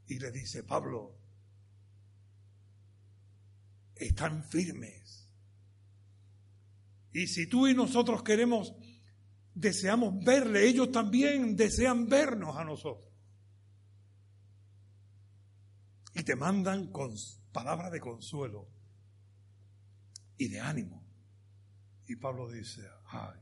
y 0.08 0.18
le 0.18 0.32
dice, 0.32 0.64
Pablo, 0.64 1.16
están 3.96 4.44
firmes. 4.44 5.30
Y 7.14 7.28
si 7.28 7.46
tú 7.46 7.68
y 7.68 7.76
nosotros 7.76 8.24
queremos 8.24 8.76
deseamos 9.56 10.24
verle, 10.24 10.68
ellos 10.68 10.92
también 10.92 11.56
desean 11.56 12.08
vernos 12.08 12.56
a 12.58 12.64
nosotros. 12.64 13.12
Y 16.14 16.24
te 16.24 16.36
mandan 16.36 16.92
con 16.92 17.16
palabras 17.52 17.92
de 17.92 18.00
consuelo 18.00 18.68
y 20.38 20.50
de 20.50 20.60
ánimo. 20.60 21.04
Y 22.08 22.18
Pablo 22.18 22.52
dice, 22.52 22.88
ay, 23.08 23.40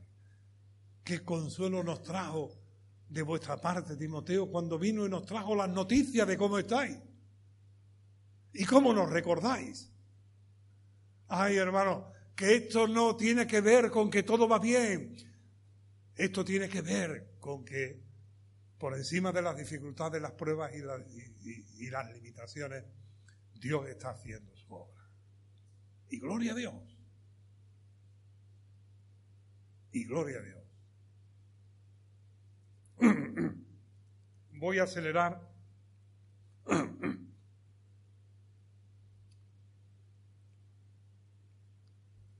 qué 1.02 1.22
consuelo 1.22 1.82
nos 1.84 2.02
trajo 2.02 2.60
de 3.08 3.22
vuestra 3.22 3.60
parte, 3.60 3.96
Timoteo, 3.96 4.50
cuando 4.50 4.78
vino 4.78 5.04
y 5.04 5.10
nos 5.10 5.26
trajo 5.26 5.54
las 5.54 5.68
noticias 5.68 6.26
de 6.26 6.38
cómo 6.38 6.58
estáis 6.58 6.96
y 8.52 8.64
cómo 8.64 8.92
nos 8.92 9.10
recordáis. 9.10 9.92
Ay, 11.28 11.56
hermano, 11.56 12.10
que 12.34 12.54
esto 12.56 12.88
no 12.88 13.16
tiene 13.16 13.46
que 13.46 13.60
ver 13.60 13.90
con 13.90 14.10
que 14.10 14.22
todo 14.22 14.48
va 14.48 14.58
bien, 14.58 15.16
esto 16.16 16.44
tiene 16.44 16.68
que 16.68 16.80
ver 16.80 17.36
con 17.40 17.64
que 17.64 18.04
por 18.78 18.94
encima 18.94 19.32
de 19.32 19.42
las 19.42 19.56
dificultades, 19.56 20.20
las 20.20 20.32
pruebas 20.32 20.72
y, 20.74 20.82
las 20.82 22.12
limitaciones, 22.12 22.84
Dios 23.54 23.88
está 23.88 24.10
haciendo 24.10 24.54
su 24.56 24.72
obra. 24.74 25.02
Y 26.10 26.20
gloria 26.20 26.52
a 26.52 26.54
Dios. 26.54 26.74
Y 29.90 30.04
gloria 30.04 30.38
a 30.38 30.42
Dios. 30.42 30.62
Voy 34.52 34.78
a 34.78 34.82
acelerar. 34.84 35.50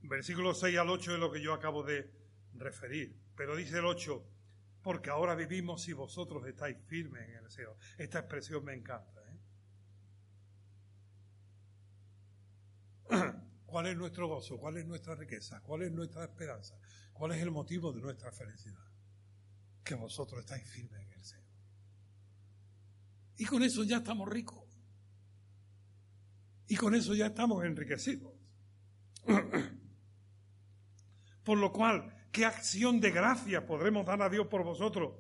Versículo 0.03 0.53
6 0.55 0.79
al 0.79 0.91
8 0.91 1.15
es 1.15 1.19
lo 1.19 1.33
que 1.33 1.41
yo 1.41 1.55
acabo 1.55 1.83
de 1.83 2.24
referir. 2.55 3.17
Pero 3.37 3.57
dice 3.57 3.79
el 3.79 3.85
8, 3.85 4.25
porque 4.83 5.11
ahora 5.11 5.35
vivimos 5.35 5.87
y 5.89 5.93
vosotros 5.93 6.47
estáis 6.47 6.77
firmes 6.87 7.29
en 7.29 7.45
el 7.45 7.51
Señor. 7.51 7.77
Esta 7.99 8.21
expresión 8.21 8.65
me 8.65 8.75
encanta. 8.75 9.21
¿eh? 13.11 13.11
¿Cuál 13.67 13.87
es 13.87 13.97
nuestro 13.97 14.29
gozo? 14.29 14.59
¿Cuál 14.59 14.77
es 14.77 14.87
nuestra 14.87 15.15
riqueza? 15.15 15.61
¿Cuál 15.61 15.83
es 15.83 15.93
nuestra 15.93 16.25
esperanza? 16.25 16.79
¿Cuál 17.13 17.33
es 17.33 17.43
el 17.43 17.51
motivo 17.51 17.93
de 17.93 18.01
nuestra 18.01 18.31
felicidad? 18.31 18.85
Que 19.83 19.95
vosotros 19.95 20.41
estáis 20.41 20.69
firmes 20.69 21.01
en 21.01 21.13
el 21.13 21.25
Señor. 21.25 21.45
Y 23.37 23.45
con 23.47 23.63
eso 23.63 23.83
ya 23.85 23.97
estamos 23.97 24.29
ricos. 24.29 24.63
Y 26.67 26.77
con 26.77 26.95
eso 26.95 27.15
ya 27.15 27.27
estamos 27.27 27.65
enriquecidos. 27.65 28.33
Por 31.45 31.59
lo 31.59 31.73
cual, 31.73 32.14
¿Qué 32.35 32.45
acción 32.45 33.01
de 33.01 33.13
gracia 33.13 33.65
podremos 33.65 34.05
dar 34.05 34.21
a 34.21 34.29
Dios 34.29 34.49
por 34.49 34.65
vosotros? 34.65 35.15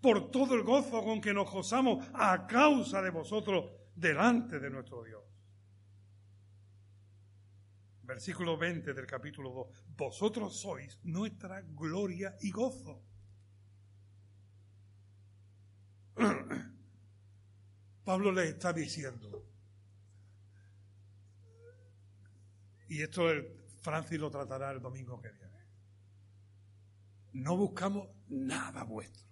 Por 0.00 0.32
todo 0.32 0.56
el 0.56 0.64
gozo 0.64 1.04
con 1.04 1.20
que 1.20 1.32
nos 1.32 1.48
gozamos 1.48 2.04
a 2.12 2.48
causa 2.48 3.00
de 3.00 3.10
vosotros 3.10 3.70
delante 3.94 4.58
de 4.58 4.68
nuestro 4.68 5.04
Dios. 5.04 5.22
Versículo 8.02 8.58
20 8.58 8.92
del 8.92 9.06
capítulo 9.06 9.52
2. 9.52 9.84
Vosotros 9.96 10.60
sois 10.60 10.98
nuestra 11.04 11.60
gloria 11.60 12.36
y 12.40 12.50
gozo. 12.50 13.04
Pablo 18.04 18.32
les 18.32 18.48
está 18.48 18.72
diciendo, 18.72 19.46
y 22.88 23.00
esto 23.00 23.28
Francis 23.80 24.18
lo 24.18 24.28
tratará 24.28 24.72
el 24.72 24.82
domingo 24.82 25.20
que 25.20 25.30
viene 25.30 25.47
no 27.38 27.56
buscamos 27.56 28.08
nada 28.28 28.82
vuestro. 28.82 29.24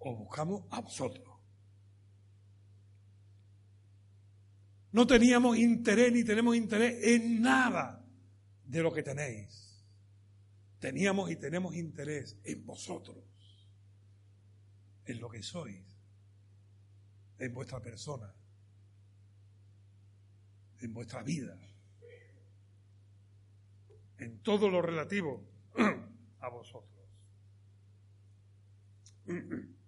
O 0.00 0.16
buscamos 0.16 0.64
a 0.70 0.80
vosotros. 0.80 1.26
No 4.90 5.06
teníamos 5.06 5.58
interés 5.58 6.12
ni 6.12 6.24
tenemos 6.24 6.56
interés 6.56 7.04
en 7.04 7.40
nada 7.40 8.04
de 8.64 8.82
lo 8.82 8.92
que 8.92 9.02
tenéis. 9.02 9.84
Teníamos 10.80 11.30
y 11.30 11.36
tenemos 11.36 11.74
interés 11.74 12.36
en 12.44 12.64
vosotros, 12.64 13.24
en 15.04 15.20
lo 15.20 15.28
que 15.28 15.42
sois, 15.42 15.84
en 17.38 17.52
vuestra 17.52 17.80
persona, 17.80 18.32
en 20.80 20.92
vuestra 20.92 21.22
vida 21.22 21.67
en 24.18 24.42
todo 24.42 24.68
lo 24.68 24.82
relativo 24.82 25.48
a 26.40 26.48
vosotros. 26.48 27.08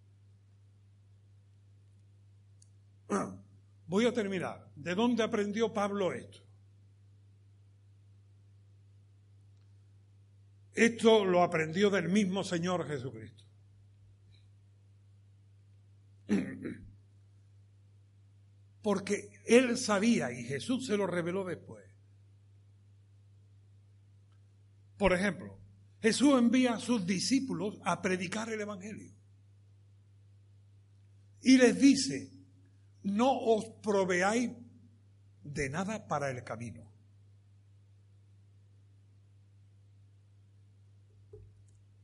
Voy 3.87 4.07
a 4.07 4.13
terminar. 4.13 4.71
¿De 4.77 4.95
dónde 4.95 5.25
aprendió 5.25 5.75
Pablo 5.75 6.13
esto? 6.13 6.39
Esto 10.75 11.25
lo 11.25 11.43
aprendió 11.43 11.91
del 11.91 12.09
mismo 12.09 12.45
Señor 12.45 12.87
Jesucristo. 12.87 13.43
Porque 18.83 19.41
él 19.45 19.77
sabía, 19.77 20.31
y 20.33 20.45
Jesús 20.45 20.87
se 20.87 20.97
lo 20.97 21.09
reveló 21.09 21.45
después, 21.45 21.90
Por 25.01 25.15
ejemplo, 25.15 25.59
Jesús 26.03 26.39
envía 26.39 26.75
a 26.75 26.79
sus 26.79 27.07
discípulos 27.07 27.81
a 27.87 28.03
predicar 28.03 28.51
el 28.51 28.61
Evangelio. 28.61 29.11
Y 31.41 31.57
les 31.57 31.81
dice, 31.81 32.31
no 33.05 33.33
os 33.33 33.65
proveáis 33.83 34.51
de 35.43 35.71
nada 35.71 36.07
para 36.07 36.31
el 36.31 36.45
camino. 36.45 36.93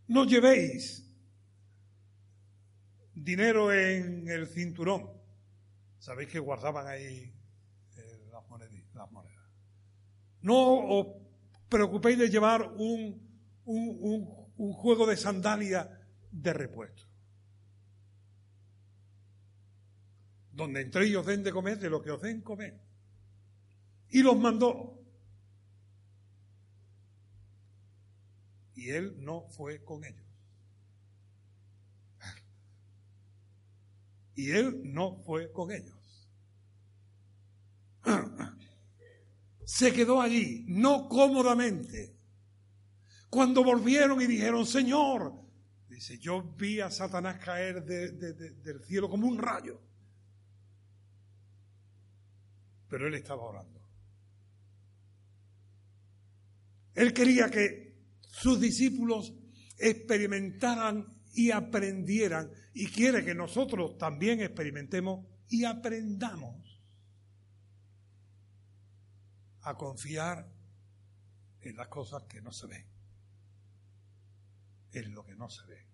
No 0.09 0.24
llevéis 0.24 1.07
dinero 3.14 3.74
en 3.74 4.26
el 4.26 4.47
cinturón. 4.47 5.11
Sabéis 5.99 6.30
que 6.30 6.38
guardaban 6.38 6.86
ahí 6.86 7.30
eh, 7.99 8.28
las, 8.32 8.49
monedas, 8.49 8.72
No 10.40 10.78
os 10.78 11.26
preocupéis 11.68 12.18
de 12.18 12.28
llevar 12.28 12.72
un, 12.76 13.20
un 13.64 14.72
juego 14.72 15.06
de 15.06 15.16
sandalia 15.16 15.90
de 16.30 16.52
repuesto. 16.52 17.04
Donde 20.52 20.80
entre 20.80 21.06
ellos 21.06 21.26
den 21.26 21.42
de 21.42 21.52
comer 21.52 21.78
de 21.78 21.90
lo 21.90 22.02
que 22.02 22.10
os 22.10 22.22
den 22.22 22.40
comer. 22.40 22.80
Y 24.10 24.22
los 24.22 24.38
mandó. 24.38 24.98
Y 28.74 28.90
él 28.90 29.16
no 29.22 29.42
fue 29.50 29.82
con 29.84 30.04
ellos. 30.04 30.24
Y 34.34 34.50
él 34.50 34.82
no 34.92 35.16
fue 35.24 35.50
con 35.50 35.72
ellos. 35.72 35.95
Se 39.66 39.92
quedó 39.92 40.22
allí, 40.22 40.64
no 40.68 41.08
cómodamente. 41.08 42.16
Cuando 43.28 43.64
volvieron 43.64 44.22
y 44.22 44.26
dijeron, 44.26 44.64
Señor, 44.64 45.42
dice, 45.88 46.18
yo 46.18 46.40
vi 46.56 46.78
a 46.78 46.88
Satanás 46.88 47.44
caer 47.44 47.84
del 47.84 48.84
cielo 48.84 49.10
como 49.10 49.26
un 49.26 49.36
rayo. 49.36 49.82
Pero 52.88 53.08
él 53.08 53.14
estaba 53.14 53.42
orando. 53.42 53.80
Él 56.94 57.12
quería 57.12 57.50
que 57.50 57.98
sus 58.20 58.60
discípulos 58.60 59.34
experimentaran 59.78 61.24
y 61.34 61.50
aprendieran 61.50 62.52
y 62.72 62.86
quiere 62.86 63.24
que 63.24 63.34
nosotros 63.34 63.98
también 63.98 64.40
experimentemos 64.40 65.26
y 65.48 65.64
aprendamos 65.64 66.65
a 69.66 69.74
confiar 69.76 70.48
en 71.60 71.76
las 71.76 71.88
cosas 71.88 72.22
que 72.28 72.40
no 72.40 72.52
se 72.52 72.68
ven, 72.68 72.86
en 74.92 75.12
lo 75.12 75.24
que 75.24 75.34
no 75.34 75.50
se 75.50 75.66
ve, 75.66 75.84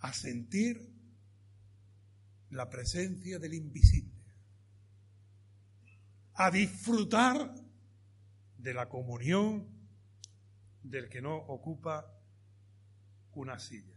a 0.00 0.12
sentir 0.12 0.92
la 2.50 2.68
presencia 2.68 3.38
del 3.38 3.54
invisible, 3.54 4.22
a 6.34 6.50
disfrutar 6.50 7.54
de 8.58 8.74
la 8.74 8.90
comunión 8.90 9.66
del 10.82 11.08
que 11.08 11.22
no 11.22 11.34
ocupa 11.34 12.14
una 13.32 13.58
silla. 13.58 13.91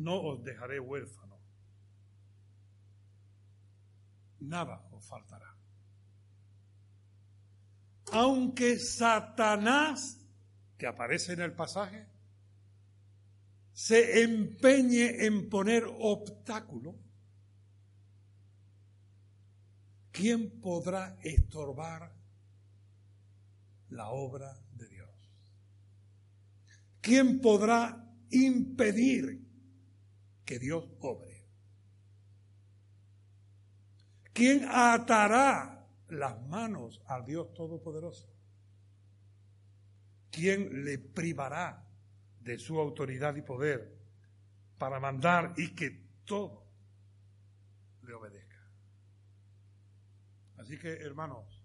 No 0.00 0.16
os 0.32 0.42
dejaré 0.42 0.80
huérfano. 0.80 1.38
Nada 4.40 4.88
os 4.92 5.06
faltará. 5.06 5.54
Aunque 8.12 8.78
Satanás, 8.78 10.18
que 10.78 10.86
aparece 10.86 11.34
en 11.34 11.42
el 11.42 11.52
pasaje, 11.52 12.06
se 13.72 14.22
empeñe 14.22 15.26
en 15.26 15.48
poner 15.50 15.84
obstáculo, 15.86 16.98
¿quién 20.10 20.60
podrá 20.60 21.18
estorbar 21.22 22.10
la 23.90 24.08
obra 24.08 24.58
de 24.72 24.88
Dios? 24.88 25.10
¿Quién 27.02 27.40
podrá 27.40 28.10
impedir 28.30 29.49
que 30.50 30.58
Dios 30.58 30.84
obre. 30.98 31.46
¿Quién 34.32 34.64
atará 34.68 35.86
las 36.08 36.42
manos 36.48 37.00
al 37.06 37.24
Dios 37.24 37.54
Todopoderoso? 37.54 38.28
¿Quién 40.28 40.84
le 40.84 40.98
privará 40.98 41.86
de 42.40 42.58
su 42.58 42.80
autoridad 42.80 43.36
y 43.36 43.42
poder 43.42 43.96
para 44.76 44.98
mandar 44.98 45.54
y 45.56 45.72
que 45.72 45.90
todo 46.24 46.66
le 48.02 48.12
obedezca? 48.12 48.72
Así 50.56 50.76
que, 50.80 50.94
hermanos, 50.94 51.64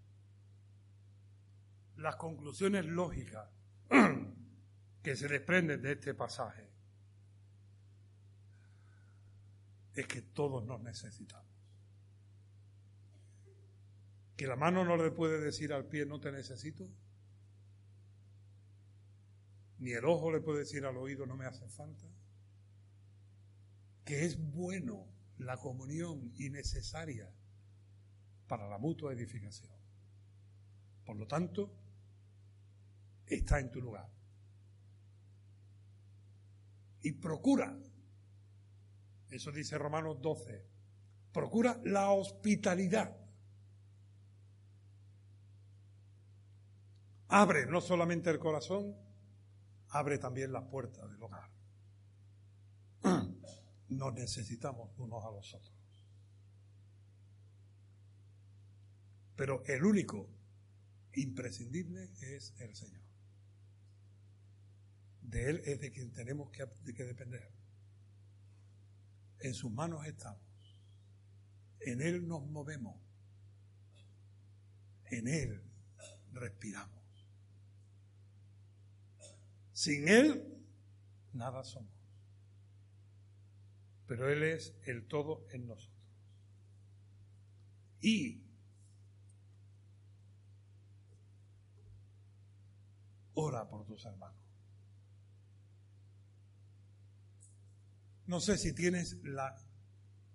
las 1.95 2.17
conclusiones 2.17 2.85
lógicas 2.85 3.49
que 5.01 5.15
se 5.15 5.27
desprenden 5.27 5.81
de 5.81 5.93
este 5.93 6.13
pasaje 6.13 6.64
es 9.95 10.07
que 10.07 10.21
todos 10.21 10.65
nos 10.65 10.81
necesitamos. 10.81 11.55
Que 14.35 14.47
la 14.47 14.57
mano 14.57 14.83
no 14.83 14.97
le 14.97 15.11
puede 15.11 15.39
decir 15.39 15.71
al 15.71 15.85
pie 15.85 16.05
no 16.05 16.19
te 16.19 16.31
necesito. 16.31 16.89
Ni 19.79 19.91
el 19.91 20.05
ojo 20.05 20.31
le 20.31 20.41
puede 20.41 20.59
decir 20.59 20.85
al 20.85 20.97
oído 20.97 21.25
no 21.25 21.37
me 21.37 21.45
hace 21.45 21.67
falta. 21.69 22.05
Que 24.03 24.25
es 24.25 24.37
bueno 24.51 25.07
la 25.37 25.57
comunión 25.57 26.33
y 26.35 26.49
necesaria 26.49 27.31
para 28.47 28.67
la 28.67 28.77
mutua 28.77 29.13
edificación. 29.13 29.71
Por 31.05 31.15
lo 31.15 31.27
tanto, 31.27 31.73
está 33.27 33.59
en 33.59 33.71
tu 33.71 33.81
lugar. 33.81 34.09
Y 37.01 37.13
procura 37.13 37.77
eso 39.29 39.51
dice 39.51 39.77
Romanos 39.77 40.21
12. 40.21 40.65
Procura 41.31 41.79
la 41.83 42.11
hospitalidad. 42.11 43.17
Abre 47.27 47.65
no 47.65 47.81
solamente 47.81 48.29
el 48.29 48.39
corazón, 48.39 48.95
abre 49.89 50.17
también 50.17 50.53
las 50.53 50.63
puertas 50.65 51.09
del 51.09 51.21
hogar. 51.21 51.49
Nos 53.89 54.13
necesitamos 54.13 54.97
unos 54.97 55.23
a 55.25 55.31
los 55.31 55.53
otros. 55.53 55.73
Pero 59.35 59.63
el 59.65 59.83
único 59.83 60.29
imprescindible 61.13 62.11
es 62.21 62.53
el 62.59 62.75
Señor. 62.75 63.03
De 65.21 65.49
Él 65.49 65.61
es 65.65 65.79
de 65.81 65.91
quien 65.91 66.11
tenemos 66.13 66.51
que, 66.51 66.65
que 66.93 67.03
depender. 67.03 67.51
En 69.45 69.53
sus 69.53 69.71
manos 69.71 70.03
estamos. 70.07 70.41
En 71.79 72.01
Él 72.01 72.27
nos 72.27 72.43
movemos. 72.47 72.99
En 75.11 75.27
Él 75.27 75.61
respiramos. 76.31 77.29
Sin 79.71 80.07
Él, 80.07 80.65
nada 81.33 81.63
somos. 81.63 81.93
Pero 84.07 84.31
Él 84.31 84.41
es 84.41 84.75
el 84.87 85.07
todo 85.07 85.45
en 85.51 85.67
nosotros. 85.67 86.01
Y 88.01 88.41
ora 93.35 93.69
por 93.69 93.85
tus 93.85 94.03
hermanos. 94.05 94.44
No 98.27 98.39
sé 98.39 98.57
si 98.57 98.73
tienes 98.73 99.17
la 99.23 99.55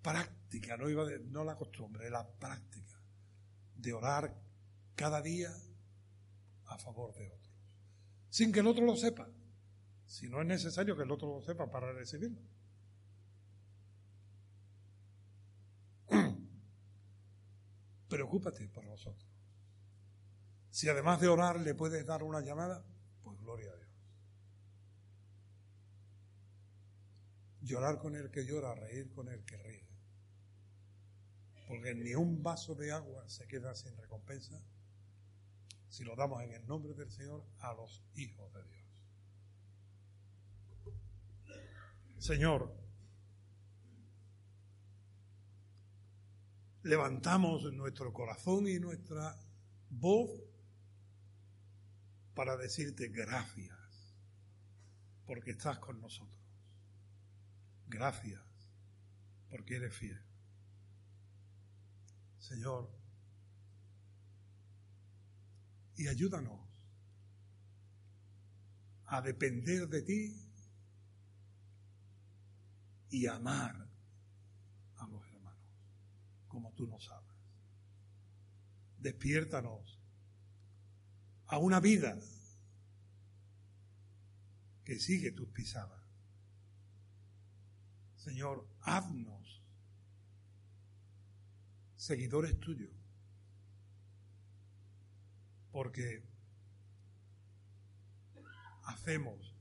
práctica, 0.03 0.77
no, 0.77 0.89
iba 0.89 1.05
no 1.27 1.45
la 1.45 1.57
costumbre, 1.57 2.09
la 2.11 2.27
práctica 2.27 3.01
de 3.75 3.93
orar 3.93 4.35
cada 4.95 5.21
día 5.23 5.51
a 6.67 6.79
favor 6.79 7.13
de 7.15 7.27
otros, 7.27 7.53
sin 8.29 8.53
que 8.53 8.61
el 8.61 8.67
otro 8.67 8.85
lo 8.85 8.97
sepa, 8.97 9.29
Si 10.07 10.29
no 10.29 10.41
es 10.41 10.47
necesario 10.47 10.97
que 10.97 11.05
el 11.05 11.11
otro 11.11 11.29
lo 11.29 11.41
sepa 11.41 11.71
para 11.71 11.93
recibirlo. 11.93 12.43
Preocúpate 18.09 18.69
por 18.69 18.85
nosotros. 18.85 19.31
Si 20.71 20.89
además 20.89 21.21
de 21.21 21.29
orar 21.29 21.61
le 21.61 21.75
puedes 21.75 22.05
dar 22.07 22.23
una 22.25 22.41
llamada, 22.41 22.85
pues 23.23 23.39
gloria 23.39 23.71
a 23.71 23.77
Dios. 23.77 23.80
Llorar 27.63 27.99
con 27.99 28.17
el 28.17 28.31
que 28.31 28.45
llora, 28.45 28.75
reír 28.75 29.11
con 29.13 29.29
el 29.29 29.45
que 29.45 29.57
ríe. 29.59 29.87
Porque 31.69 31.95
ni 31.95 32.15
un 32.15 32.43
vaso 32.43 32.75
de 32.75 32.91
agua 32.91 33.29
se 33.29 33.47
queda 33.47 33.75
sin 33.75 33.97
recompensa 33.97 34.61
si 35.89 36.05
lo 36.05 36.15
damos 36.17 36.43
en 36.43 36.53
el 36.53 36.67
nombre 36.67 36.95
del 36.95 37.11
Señor 37.11 37.45
a 37.59 37.75
los 37.75 38.03
hijos 38.15 38.53
de 38.55 38.63
Dios. 38.65 38.81
Señor, 42.19 42.73
levantamos 46.83 47.73
nuestro 47.73 48.13
corazón 48.13 48.69
y 48.69 48.79
nuestra 48.79 49.37
voz 49.89 50.31
para 52.35 52.57
decirte 52.57 53.09
gracias, 53.09 53.77
porque 55.27 55.53
estás 55.53 55.79
con 55.79 56.01
nosotros. 56.01 56.40
Gracias, 57.91 58.41
porque 59.49 59.75
eres 59.77 59.93
fiel. 59.93 60.23
Señor, 62.39 62.89
y 65.97 66.07
ayúdanos 66.07 66.61
a 69.07 69.21
depender 69.21 69.89
de 69.89 70.03
ti 70.03 70.53
y 73.11 73.27
amar 73.27 73.75
a 74.97 75.07
los 75.09 75.27
hermanos 75.27 75.67
como 76.47 76.73
tú 76.75 76.87
nos 76.87 77.11
amas. 77.11 77.37
Despiértanos 78.99 80.01
a 81.49 81.59
una 81.59 81.81
vida 81.81 82.17
que 84.85 85.01
sigue 85.01 85.33
tus 85.33 85.49
pisadas. 85.49 86.00
Señor, 88.21 88.69
haznos 88.83 89.63
seguidores 91.97 92.61
tuyos, 92.61 92.93
porque 95.73 96.23
hacemos 98.85 99.57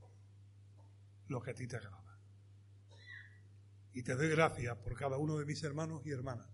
lo 1.28 1.42
que 1.42 1.52
a 1.52 1.54
ti 1.54 1.68
te 1.68 1.78
agrada. 1.78 2.20
Y 3.94 4.04
te 4.04 4.16
doy 4.16 4.28
gracias 4.28 4.76
por 4.80 4.94
cada 4.94 5.18
uno 5.18 5.38
de 5.38 5.46
mis 5.46 5.64
hermanos 5.64 6.06
y 6.06 6.12
hermanas 6.12 6.50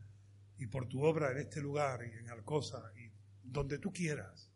y 0.60 0.68
por 0.68 0.88
tu 0.88 1.04
obra 1.04 1.32
en 1.32 1.40
este 1.40 1.60
lugar 1.60 2.02
y 2.06 2.20
en 2.20 2.30
Alcosa 2.30 2.92
y 2.96 3.12
donde 3.42 3.80
tú 3.80 3.92
quieras. 3.92 4.52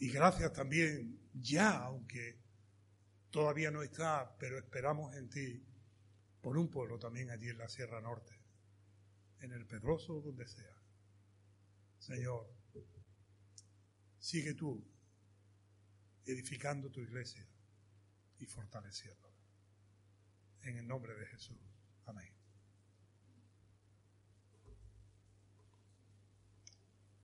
Y 0.00 0.10
gracias 0.10 0.52
también 0.52 1.20
ya, 1.34 1.78
aunque 1.84 2.40
todavía 3.30 3.70
no 3.70 3.84
está, 3.84 4.36
pero 4.40 4.58
esperamos 4.58 5.14
en 5.14 5.30
ti, 5.30 5.64
por 6.42 6.58
un 6.58 6.68
pueblo 6.68 6.98
también 6.98 7.30
allí 7.30 7.48
en 7.48 7.58
la 7.58 7.68
Sierra 7.68 8.00
Norte, 8.00 8.36
en 9.40 9.52
el 9.52 9.64
Pedroso, 9.64 10.20
donde 10.20 10.46
sea. 10.46 10.76
Señor, 11.98 12.52
sigue 14.18 14.54
tú 14.54 14.84
edificando 16.26 16.90
tu 16.90 17.00
iglesia 17.00 17.46
y 18.38 18.46
fortaleciéndola. 18.46 19.32
En 20.62 20.78
el 20.78 20.86
nombre 20.86 21.14
de 21.14 21.26
Jesús. 21.26 21.71